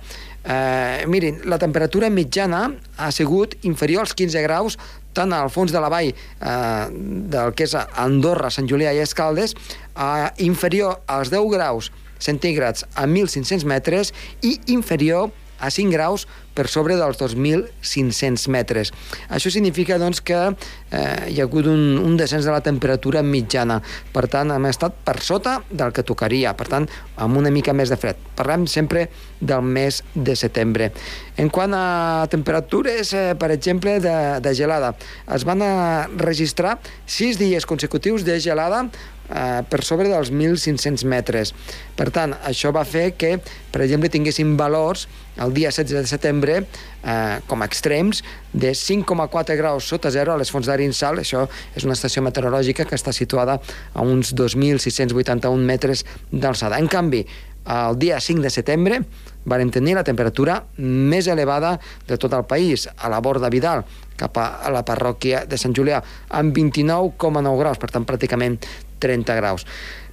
Eh, 0.47 1.07
mirin, 1.11 1.41
la 1.51 1.59
temperatura 1.59 2.11
mitjana 2.13 2.69
ha 3.03 3.11
sigut 3.11 3.57
inferior 3.67 4.05
als 4.05 4.15
15 4.15 4.45
graus 4.45 4.77
tant 5.17 5.33
al 5.33 5.51
fons 5.53 5.73
de 5.73 5.83
la 5.83 5.91
vall 5.93 6.13
eh, 6.13 6.87
del 7.33 7.55
que 7.57 7.67
és 7.67 7.77
Andorra, 7.77 8.53
Sant 8.53 8.69
Julià 8.71 8.93
i 8.95 9.03
Escaldes, 9.05 9.57
eh, 9.97 10.29
inferior 10.45 11.01
als 11.07 11.33
10 11.33 11.51
graus 11.57 11.91
centígrads 12.23 12.87
a 12.95 13.05
1.500 13.05 13.67
metres 13.69 14.13
i 14.45 14.57
inferior 14.73 15.29
a 15.29 15.46
5 15.61 15.93
graus 15.93 16.27
per 16.57 16.67
sobre 16.73 16.97
dels 16.97 17.19
2.500 17.21 18.49
metres. 18.49 18.93
Això 19.29 19.53
significa 19.53 19.99
doncs, 20.01 20.23
que 20.25 20.39
eh, 20.39 21.29
hi 21.29 21.41
ha 21.41 21.45
hagut 21.45 21.69
un, 21.69 21.99
un 22.01 22.17
descens 22.17 22.49
de 22.49 22.55
la 22.55 22.63
temperatura 22.65 23.23
mitjana. 23.23 23.83
Per 24.15 24.25
tant, 24.33 24.55
hem 24.55 24.69
estat 24.71 24.97
per 25.05 25.19
sota 25.25 25.59
del 25.69 25.93
que 25.93 26.07
tocaria, 26.07 26.55
per 26.57 26.69
tant, 26.73 26.89
amb 27.21 27.37
una 27.37 27.53
mica 27.53 27.77
més 27.77 27.93
de 27.93 28.01
fred. 28.01 28.21
Parlem 28.39 28.65
sempre 28.71 29.07
del 29.41 29.61
mes 29.63 30.01
de 30.15 30.37
setembre. 30.39 30.91
En 31.37 31.53
quant 31.53 31.75
a 31.77 32.25
temperatures, 32.33 33.13
eh, 33.13 33.35
per 33.37 33.53
exemple, 33.53 33.99
de, 34.01 34.17
de 34.41 34.55
gelada, 34.57 34.95
es 35.37 35.45
van 35.45 35.61
a 35.61 35.75
registrar 36.17 36.79
6 37.05 37.37
dies 37.43 37.69
consecutius 37.69 38.25
de 38.25 38.41
gelada 38.41 38.87
eh, 39.31 39.63
per 39.69 39.83
sobre 39.85 40.09
dels 40.11 40.33
1.500 40.33 41.05
metres. 41.09 41.53
Per 41.97 42.11
tant, 42.15 42.35
això 42.47 42.73
va 42.75 42.85
fer 42.85 43.13
que, 43.19 43.37
per 43.73 43.83
exemple, 43.85 44.11
tinguéssim 44.13 44.57
valors 44.59 45.07
el 45.43 45.53
dia 45.53 45.71
16 45.71 46.01
de 46.01 46.09
setembre 46.09 46.55
eh, 46.63 47.39
com 47.47 47.61
a 47.61 47.69
extrems 47.69 48.23
de 48.53 48.73
5,4 48.73 49.57
graus 49.59 49.89
sota 49.91 50.11
zero 50.11 50.33
a 50.33 50.39
les 50.41 50.51
fonts 50.53 50.69
d'Arinsal. 50.71 51.21
Això 51.21 51.45
és 51.77 51.85
una 51.85 51.97
estació 51.97 52.25
meteorològica 52.25 52.87
que 52.89 52.97
està 52.97 53.13
situada 53.13 53.59
a 53.93 54.07
uns 54.07 54.33
2.681 54.35 55.69
metres 55.69 56.07
d'alçada. 56.33 56.81
En 56.81 56.89
canvi, 56.89 57.27
el 57.67 57.99
dia 57.99 58.21
5 58.21 58.41
de 58.41 58.51
setembre 58.51 59.01
varen 59.47 59.71
tenir 59.75 59.95
la 59.99 60.05
temperatura 60.07 60.61
més 60.79 61.27
elevada 61.31 61.77
de 62.07 62.19
tot 62.19 62.35
el 62.35 62.45
país, 62.47 62.87
a 62.97 63.11
la 63.11 63.21
Borda 63.23 63.51
Vidal, 63.51 63.85
cap 64.19 64.39
a 64.39 64.71
la 64.73 64.83
parròquia 64.87 65.45
de 65.47 65.59
Sant 65.59 65.75
Julià, 65.75 66.01
amb 66.31 66.55
29,9 66.57 67.59
graus, 67.61 67.79
per 67.79 67.91
tant, 67.93 68.07
pràcticament 68.07 68.59
30 69.03 69.37
graus. 69.39 69.67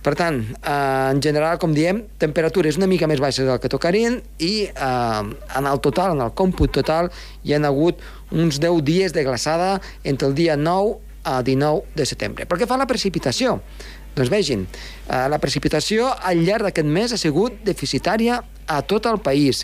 Per 0.03 0.15
tant, 0.19 0.41
eh, 0.43 1.09
en 1.13 1.21
general, 1.23 1.57
com 1.59 1.71
diem, 1.71 2.01
temperatures 2.19 2.75
una 2.75 2.89
mica 2.91 3.07
més 3.07 3.21
baixes 3.23 3.47
del 3.47 3.59
que 3.63 3.71
tocarien 3.71 4.19
i 4.43 4.67
eh, 4.67 5.23
en 5.55 5.69
el 5.69 5.79
total, 5.79 6.17
en 6.17 6.25
el 6.25 6.33
còmput 6.35 6.73
total, 6.75 7.07
hi 7.43 7.55
han 7.55 7.63
hagut 7.69 8.03
uns 8.31 8.59
10 8.59 8.83
dies 8.83 9.15
de 9.15 9.23
glaçada 9.23 9.77
entre 10.03 10.27
el 10.27 10.35
dia 10.35 10.57
9 10.59 10.97
a 11.23 11.41
19 11.41 11.95
de 11.95 12.05
setembre. 12.05 12.45
Pel 12.45 12.59
que 12.59 12.67
fa 12.67 12.75
la 12.75 12.87
precipitació, 12.89 13.61
doncs 14.13 14.29
vegin, 14.29 14.67
eh, 15.07 15.25
la 15.31 15.39
precipitació 15.39 16.11
al 16.19 16.43
llarg 16.43 16.67
d'aquest 16.67 16.89
mes 16.99 17.13
ha 17.15 17.17
sigut 17.21 17.63
deficitària 17.63 18.43
a 18.67 18.81
tot 18.81 19.07
el 19.07 19.21
país. 19.23 19.63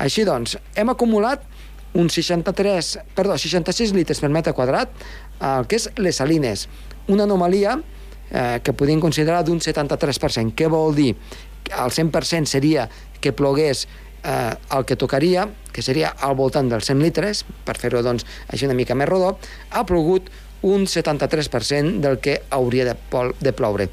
Així 0.00 0.24
doncs, 0.24 0.56
hem 0.74 0.88
acumulat 0.90 1.44
un 1.94 2.08
63, 2.10 2.98
perdó, 3.14 3.36
66 3.38 3.92
litres 3.94 4.18
per 4.18 4.32
metre 4.32 4.56
quadrat, 4.56 4.90
el 5.44 5.68
que 5.68 5.76
és 5.76 5.90
les 6.00 6.16
salines. 6.16 6.66
Una 7.06 7.28
anomalia 7.28 7.76
eh, 8.34 8.60
que 8.62 8.74
podríem 8.74 9.00
considerar 9.00 9.44
d'un 9.46 9.62
73%. 9.62 10.52
Què 10.58 10.68
vol 10.68 10.96
dir? 10.98 11.14
El 11.70 11.94
100% 11.94 12.50
seria 12.50 12.88
que 13.22 13.32
plogués 13.32 13.86
eh, 14.24 14.52
el 14.74 14.84
que 14.84 14.98
tocaria, 14.98 15.46
que 15.72 15.82
seria 15.82 16.10
al 16.18 16.34
voltant 16.34 16.68
dels 16.68 16.90
100 16.90 17.04
litres, 17.04 17.44
per 17.64 17.78
fer-ho 17.78 18.02
doncs, 18.02 18.26
així 18.50 18.66
una 18.66 18.76
mica 18.76 18.98
més 18.98 19.08
rodó, 19.08 19.36
ha 19.70 19.84
plogut 19.86 20.32
un 20.64 20.88
73% 20.88 22.00
del 22.02 22.18
que 22.24 22.40
hauria 22.50 22.90
de, 22.90 22.96
de 23.40 23.52
ploure. 23.52 23.88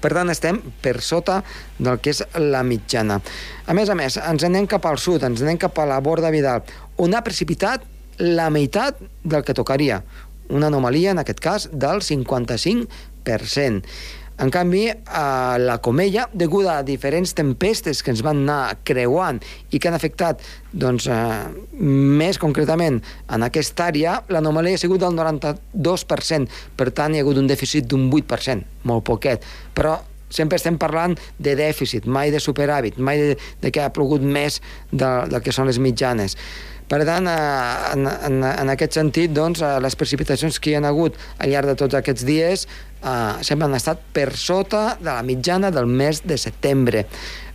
Per 0.00 0.10
tant, 0.10 0.30
estem 0.32 0.58
per 0.82 0.96
sota 1.04 1.38
del 1.78 2.00
que 2.02 2.10
és 2.10 2.24
la 2.40 2.64
mitjana. 2.66 3.20
A 3.70 3.76
més 3.78 3.92
a 3.92 3.94
més, 3.94 4.16
ens 4.18 4.46
anem 4.48 4.66
cap 4.66 4.86
al 4.90 4.98
sud, 4.98 5.22
ens 5.22 5.44
anem 5.44 5.60
cap 5.60 5.78
a 5.78 5.86
la 5.86 6.00
Borda 6.02 6.32
Vidal, 6.34 6.64
on 6.98 7.14
ha 7.14 7.22
precipitat 7.22 7.84
la 8.18 8.48
meitat 8.50 8.98
del 9.22 9.44
que 9.46 9.54
tocaria. 9.54 10.02
Una 10.48 10.66
anomalia, 10.68 11.12
en 11.12 11.22
aquest 11.22 11.40
cas, 11.40 11.68
del 11.72 12.02
55%. 12.02 13.82
En 14.34 14.50
canvi, 14.50 14.88
a 15.06 15.58
la 15.62 15.76
Comella, 15.78 16.24
deguda 16.34 16.78
a 16.78 16.82
diferents 16.82 17.36
tempestes 17.38 18.00
que 18.02 18.10
ens 18.10 18.22
van 18.26 18.40
anar 18.42 18.80
creuant 18.82 19.38
i 19.70 19.78
que 19.78 19.86
han 19.86 19.94
afectat, 19.94 20.42
doncs, 20.72 21.06
eh, 21.06 21.44
més 21.78 22.40
concretament 22.42 22.98
en 23.30 23.46
aquesta 23.46 23.86
àrea, 23.92 24.16
l'anomalia 24.34 24.74
ha 24.74 24.82
sigut 24.82 25.04
del 25.04 25.14
92%, 25.14 26.50
per 26.74 26.90
tant 26.90 27.14
hi 27.14 27.22
ha 27.22 27.22
hagut 27.22 27.38
un 27.38 27.46
dèficit 27.46 27.86
d'un 27.86 28.10
8%, 28.10 28.66
molt 28.90 29.06
poquet, 29.06 29.46
però 29.72 30.00
sempre 30.34 30.58
estem 30.58 30.80
parlant 30.82 31.14
de 31.38 31.54
dèficit, 31.54 32.06
mai 32.10 32.34
de 32.34 32.42
superàvit, 32.42 32.98
mai 32.98 33.20
de, 33.20 33.34
de 33.62 33.70
que 33.70 33.84
ha 33.84 33.92
plogut 33.94 34.22
més 34.22 34.58
del 34.90 35.30
de 35.30 35.40
que 35.44 35.54
són 35.54 35.70
les 35.70 35.78
mitjanes. 35.78 36.34
Per 36.88 37.00
tant, 37.08 37.28
eh, 37.28 37.92
en, 37.94 38.08
en, 38.28 38.42
en 38.44 38.72
aquest 38.74 38.98
sentit, 38.98 39.32
doncs, 39.32 39.62
eh, 39.64 39.76
les 39.80 39.96
precipitacions 39.96 40.60
que 40.60 40.72
hi 40.72 40.76
ha 40.76 40.84
hagut 40.84 41.16
al 41.38 41.52
llarg 41.52 41.72
de 41.72 41.78
tots 41.80 41.96
aquests 41.96 42.26
dies 42.28 42.66
eh, 42.66 43.44
sempre 43.46 43.68
han 43.68 43.78
estat 43.78 44.04
per 44.12 44.30
sota 44.36 44.84
de 45.00 45.10
la 45.10 45.22
mitjana 45.24 45.72
del 45.72 45.88
mes 45.88 46.22
de 46.24 46.38
setembre. 46.40 47.06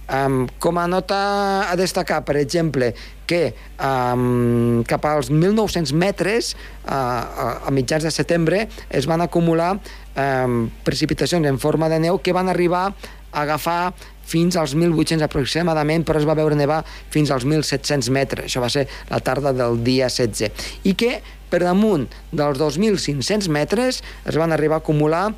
Um, 0.10 0.48
com 0.58 0.80
a 0.82 0.88
nota 0.90 1.70
a 1.70 1.76
destacar, 1.78 2.24
per 2.26 2.34
exemple, 2.40 2.96
que 3.30 3.52
um, 3.78 4.82
cap 4.90 5.04
als 5.06 5.30
1.900 5.30 5.94
metres 5.94 6.56
uh, 6.90 7.62
a 7.62 7.70
mitjans 7.70 8.08
de 8.08 8.10
setembre 8.10 8.64
es 8.90 9.06
van 9.06 9.22
acumular 9.22 9.76
um, 9.78 10.64
precipitacions 10.82 11.46
en 11.46 11.62
forma 11.62 11.92
de 11.94 12.02
neu 12.02 12.18
que 12.26 12.34
van 12.34 12.50
arribar 12.50 12.88
a 12.90 12.96
agafar 13.32 13.94
fins 14.30 14.56
als 14.60 14.76
1.800 14.78 15.26
aproximadament, 15.26 16.06
però 16.06 16.22
es 16.22 16.28
va 16.30 16.38
veure 16.38 16.58
nevar 16.58 16.84
fins 17.10 17.32
als 17.34 17.48
1.700 17.48 18.12
metres. 18.14 18.50
Això 18.50 18.62
va 18.62 18.70
ser 18.70 18.86
la 19.10 19.22
tarda 19.26 19.54
del 19.58 19.82
dia 19.84 20.10
16. 20.10 20.70
I 20.86 20.94
que 20.94 21.18
per 21.50 21.64
damunt 21.66 22.06
dels 22.32 22.60
2.500 22.62 23.50
metres 23.50 24.04
es 24.06 24.38
van 24.38 24.54
arribar 24.54 24.80
a 24.80 24.86
acumular 24.86 25.30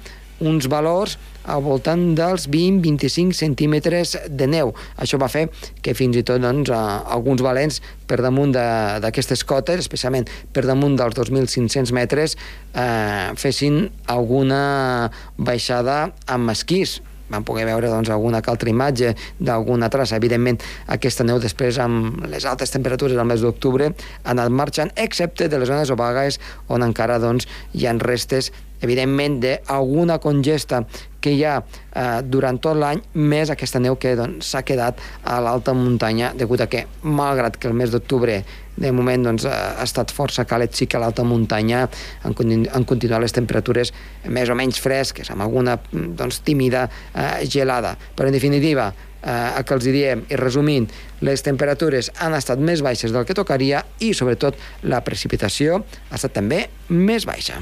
uns 0.41 0.65
valors 0.67 1.19
al 1.45 1.61
voltant 1.65 2.01
dels 2.17 2.47
20-25 2.49 3.33
centímetres 3.37 4.15
de 4.29 4.47
neu. 4.49 4.73
Això 5.01 5.17
va 5.21 5.29
fer 5.31 5.47
que 5.85 5.93
fins 5.97 6.17
i 6.17 6.23
tot 6.25 6.41
doncs, 6.41 6.69
alguns 6.73 7.41
valents 7.45 7.79
per 8.09 8.19
damunt 8.21 8.53
d'aquestes 8.53 9.45
cotes, 9.47 9.81
especialment 9.85 10.29
per 10.53 10.65
damunt 10.67 10.97
dels 10.99 11.17
2.500 11.17 11.93
metres, 11.95 12.35
eh, 12.73 13.31
fessin 13.37 13.87
alguna 14.09 15.09
baixada 15.37 16.11
amb 16.27 16.53
esquís 16.53 16.99
vam 17.31 17.45
poder 17.47 17.65
veure 17.69 17.91
doncs, 17.91 18.11
alguna 18.11 18.41
altra 18.45 18.69
imatge 18.69 19.13
d'alguna 19.39 19.89
traça. 19.89 20.19
Evidentment, 20.19 20.61
aquesta 20.87 21.25
neu 21.27 21.39
després, 21.41 21.79
amb 21.81 22.25
les 22.31 22.45
altes 22.45 22.73
temperatures 22.73 23.17
del 23.17 23.29
mes 23.29 23.41
d'octubre, 23.41 23.91
ha 24.23 24.33
anat 24.35 24.51
marxant, 24.51 24.91
excepte 24.95 25.47
de 25.47 25.61
les 25.61 25.71
zones 25.71 25.93
obagues 25.93 26.41
on 26.69 26.83
encara 26.85 27.19
doncs, 27.23 27.47
hi 27.73 27.87
han 27.87 28.03
restes 28.03 28.51
evidentment 28.81 29.39
d'alguna 29.43 30.19
congesta 30.21 30.83
que 31.21 31.35
hi 31.35 31.43
ha 31.45 31.59
eh, 31.61 32.21
durant 32.25 32.57
tot 32.61 32.77
l'any, 32.77 33.01
més 33.13 33.51
aquesta 33.53 33.79
neu 33.79 33.95
que 34.01 34.15
s'ha 34.15 34.23
doncs, 34.23 34.55
quedat 34.65 35.01
a 35.23 35.37
l'alta 35.43 35.75
muntanya, 35.77 36.31
degut 36.37 36.63
a 36.63 36.67
que, 36.71 36.87
malgrat 37.05 37.59
que 37.61 37.69
el 37.69 37.77
mes 37.77 37.93
d'octubre 37.93 38.41
de 38.81 38.91
moment 38.95 39.27
doncs, 39.29 39.45
ha 39.45 39.83
estat 39.85 40.13
força 40.15 40.47
càlid, 40.49 40.73
sí 40.73 40.87
que 40.89 40.97
a 40.97 41.03
l'alta 41.03 41.23
muntanya 41.27 41.83
han, 42.25 42.33
han 42.33 42.87
continuat 42.89 43.21
les 43.21 43.37
temperatures 43.37 43.93
més 44.25 44.49
o 44.49 44.57
menys 44.57 44.81
fresques, 44.81 45.29
amb 45.29 45.45
alguna 45.45 45.77
doncs, 45.91 46.41
tímida 46.47 46.87
eh, 47.13 47.45
gelada. 47.45 47.93
Però, 48.15 48.31
en 48.31 48.37
definitiva, 48.37 48.89
eh, 49.21 49.57
el 49.57 49.67
que 49.67 49.77
els 49.77 49.85
diem, 49.85 50.25
i 50.29 50.39
resumint, 50.39 50.89
les 51.21 51.45
temperatures 51.45 52.09
han 52.17 52.33
estat 52.37 52.61
més 52.61 52.81
baixes 52.85 53.13
del 53.13 53.27
que 53.27 53.37
tocaria 53.37 53.83
i, 53.99 54.15
sobretot, 54.17 54.57
la 54.89 55.03
precipitació 55.05 55.83
ha 56.09 56.17
estat 56.17 56.39
també 56.39 56.65
més 56.89 57.29
baixa. 57.29 57.61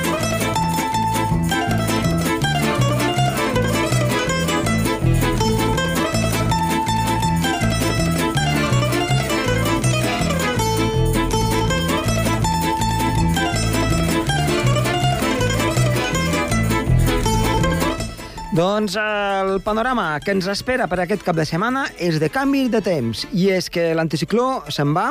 Doncs 18.61 18.93
el 18.99 19.55
panorama 19.65 20.19
que 20.21 20.35
ens 20.35 20.45
espera 20.51 20.85
per 20.85 20.99
aquest 21.01 21.23
cap 21.25 21.33
de 21.33 21.47
setmana 21.49 21.87
és 21.97 22.19
de 22.21 22.27
canvi 22.29 22.67
de 22.69 22.77
temps 22.85 23.23
i 23.33 23.47
és 23.49 23.71
que 23.73 23.87
l'anticicló 23.97 24.67
se'n 24.69 24.91
va 24.93 25.07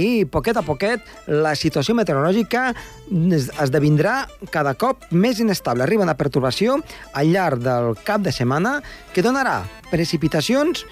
i 0.00 0.24
poquet 0.24 0.56
a 0.56 0.62
poquet 0.64 1.04
la 1.28 1.52
situació 1.52 1.92
meteorològica 1.98 2.70
esdevindrà 3.60 4.14
cada 4.54 4.72
cop 4.80 5.04
més 5.12 5.42
inestable. 5.44 5.84
Arriba 5.84 6.06
una 6.06 6.16
perturbació 6.16 6.78
al 7.12 7.34
llarg 7.34 7.60
del 7.66 7.92
cap 8.08 8.24
de 8.24 8.32
setmana 8.32 8.78
que 9.12 9.26
donarà 9.26 9.58
precipitacions 9.90 10.86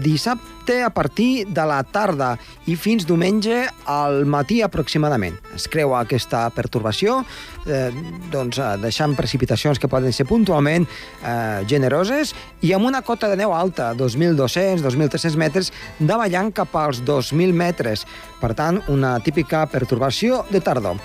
dissabte 0.00 0.82
a 0.82 0.90
partir 0.90 1.46
de 1.48 1.64
la 1.66 1.82
tarda 1.82 2.36
i 2.70 2.76
fins 2.78 3.04
diumenge 3.06 3.66
al 3.90 4.24
matí 4.24 4.60
aproximadament. 4.62 5.36
Es 5.56 5.66
creua 5.68 6.00
aquesta 6.00 6.44
pertorbació, 6.54 7.20
eh, 7.66 7.90
doncs, 8.30 8.58
eh, 8.58 8.76
deixant 8.80 9.16
precipitacions 9.18 9.78
que 9.78 9.90
poden 9.90 10.12
ser 10.12 10.26
puntualment 10.26 10.86
eh, 10.86 11.64
generoses 11.68 12.34
i 12.62 12.72
amb 12.72 12.86
una 12.86 13.02
cota 13.02 13.28
de 13.28 13.36
neu 13.36 13.52
alta, 13.52 13.92
2.200, 13.94 14.82
2.300 14.82 15.36
metres, 15.36 15.72
davallant 15.98 16.52
cap 16.52 16.74
als 16.76 17.02
2.000 17.02 17.52
metres. 17.52 18.06
Per 18.40 18.54
tant, 18.54 18.80
una 18.88 19.18
típica 19.20 19.66
pertorbació 19.66 20.44
de 20.50 20.60
tardor. 20.60 20.96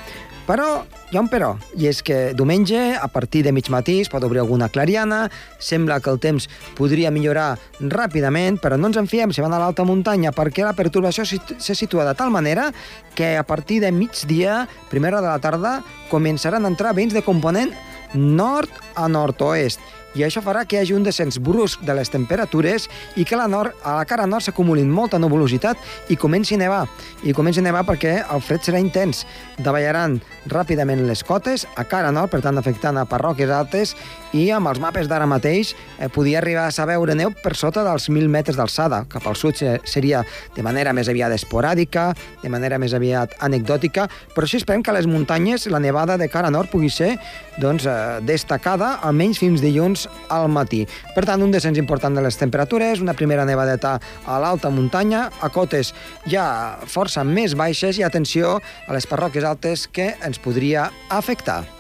Però 0.48 0.86
hi 1.12 1.18
ha 1.18 1.22
un 1.22 1.28
però, 1.28 1.50
i 1.76 1.90
és 1.90 2.00
que 2.04 2.32
diumenge, 2.32 2.80
a 2.96 3.08
partir 3.12 3.42
de 3.44 3.52
mig 3.52 3.68
matí, 3.68 3.98
es 4.00 4.08
pot 4.08 4.24
obrir 4.24 4.40
alguna 4.40 4.70
clariana, 4.72 5.26
sembla 5.60 6.00
que 6.00 6.10
el 6.14 6.22
temps 6.24 6.48
podria 6.78 7.12
millorar 7.12 7.58
ràpidament, 7.82 8.62
però 8.64 8.78
no 8.80 8.88
ens 8.88 9.00
en 9.02 9.10
fiem 9.12 9.36
van 9.36 9.54
a 9.54 9.60
l'alta 9.60 9.84
muntanya, 9.84 10.32
perquè 10.32 10.64
la 10.64 10.76
perturbació 10.78 11.26
se 11.28 11.76
situa 11.76 12.08
de 12.08 12.16
tal 12.16 12.32
manera 12.32 12.72
que 13.16 13.36
a 13.36 13.44
partir 13.44 13.82
de 13.84 13.92
migdia, 13.92 14.70
primera 14.90 15.20
de 15.20 15.28
la 15.28 15.40
tarda, 15.44 15.82
començaran 16.10 16.64
a 16.64 16.72
entrar 16.72 16.96
vents 16.96 17.14
de 17.14 17.26
component 17.28 17.76
nord 18.16 18.72
a 18.96 19.08
nord-oest 19.12 19.84
i 20.18 20.24
això 20.26 20.42
farà 20.42 20.64
que 20.66 20.78
hi 20.78 20.80
hagi 20.82 20.96
un 20.98 21.04
descens 21.06 21.38
brusc 21.38 21.84
de 21.86 21.94
les 21.94 22.10
temperatures 22.10 22.88
i 23.16 23.26
que 23.26 23.36
a 23.38 23.42
la, 23.44 23.48
nord, 23.52 23.76
a 23.86 24.00
la 24.00 24.06
cara 24.10 24.26
nord 24.26 24.48
s'acumulin 24.48 24.90
molta 24.90 25.20
nuvolositat 25.22 26.10
i 26.10 26.18
comenci 26.18 26.58
a 26.58 26.62
nevar. 26.64 26.84
I 27.22 27.36
comenci 27.38 27.62
a 27.62 27.68
nevar 27.68 27.84
perquè 27.86 28.16
el 28.24 28.42
fred 28.42 28.66
serà 28.66 28.82
intens. 28.82 29.26
Davallaran 29.62 30.18
ràpidament 30.50 31.06
les 31.06 31.22
cotes 31.28 31.68
a 31.78 31.86
cara 31.86 32.10
nord, 32.12 32.32
per 32.34 32.42
tant 32.42 32.58
afectant 32.58 32.98
a 32.98 33.06
parròquies 33.06 33.54
altes 33.54 33.94
i 34.36 34.50
amb 34.52 34.68
els 34.72 34.82
mapes 34.84 35.08
d'ara 35.08 35.28
mateix 35.30 35.74
eh, 36.00 36.10
podia 36.12 36.42
arribar 36.42 36.68
a 36.68 36.86
veure 36.90 37.16
neu 37.16 37.32
per 37.44 37.56
sota 37.56 37.84
dels 37.86 38.10
1.000 38.10 38.28
metres 38.32 38.58
d'alçada. 38.58 39.04
Cap 39.12 39.28
al 39.28 39.38
sud 39.40 39.60
seria 39.88 40.24
de 40.56 40.64
manera 40.66 40.94
més 40.94 41.08
aviat 41.08 41.34
esporàdica, 41.36 42.10
de 42.42 42.52
manera 42.52 42.80
més 42.82 42.94
aviat 42.98 43.38
anecdòtica, 43.44 44.08
però 44.36 44.48
sí 44.48 44.60
esperem 44.60 44.84
que 44.84 44.92
a 44.92 44.98
les 44.98 45.08
muntanyes 45.08 45.68
la 45.72 45.82
nevada 45.84 46.18
de 46.18 46.30
cara 46.32 46.52
nord 46.54 46.72
pugui 46.72 46.90
ser 46.90 47.16
doncs, 47.58 47.86
eh, 47.86 48.20
destacada, 48.28 48.98
almenys 49.04 49.40
fins 49.42 49.64
dilluns 49.64 50.08
al 50.34 50.50
matí. 50.50 50.84
Per 51.16 51.26
tant, 51.26 51.42
un 51.42 51.54
descens 51.54 51.80
important 51.80 52.16
de 52.16 52.24
les 52.26 52.38
temperatures, 52.38 53.02
una 53.02 53.16
primera 53.18 53.46
nevadeta 53.46 53.98
a 54.26 54.40
l'alta 54.42 54.70
muntanya, 54.74 55.28
a 55.42 55.50
cotes 55.54 55.94
ja 56.30 56.78
força 56.86 57.24
més 57.24 57.56
baixes 57.58 57.98
i 57.98 58.06
atenció 58.06 58.58
a 58.60 58.94
les 58.94 59.08
parròquies 59.10 59.48
altes 59.48 59.88
que 59.88 60.14
ens 60.22 60.40
podria 60.40 60.92
afectar. 61.10 61.77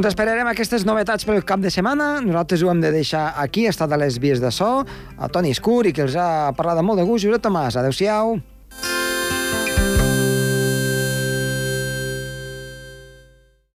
Doncs 0.00 0.14
esperarem 0.14 0.48
aquestes 0.48 0.86
novetats 0.88 1.26
pel 1.28 1.42
cap 1.44 1.60
de 1.60 1.68
setmana. 1.68 2.22
Nosaltres 2.24 2.62
ho 2.64 2.70
hem 2.72 2.78
de 2.80 2.88
deixar 2.94 3.34
aquí, 3.42 3.66
ha 3.68 3.72
estat 3.74 3.92
a 3.92 3.98
les 4.00 4.16
vies 4.16 4.40
de 4.40 4.48
so, 4.48 4.68
a 5.20 5.28
Toni 5.28 5.52
Escur, 5.52 5.82
i 5.90 5.92
que 5.92 6.06
els 6.06 6.16
ha 6.16 6.54
parlat 6.56 6.80
amb 6.80 6.88
molt 6.88 7.02
de 7.02 7.04
gust, 7.04 7.26
Josep 7.26 7.44
Tomàs. 7.44 7.76
Adéu-siau. 7.76 8.38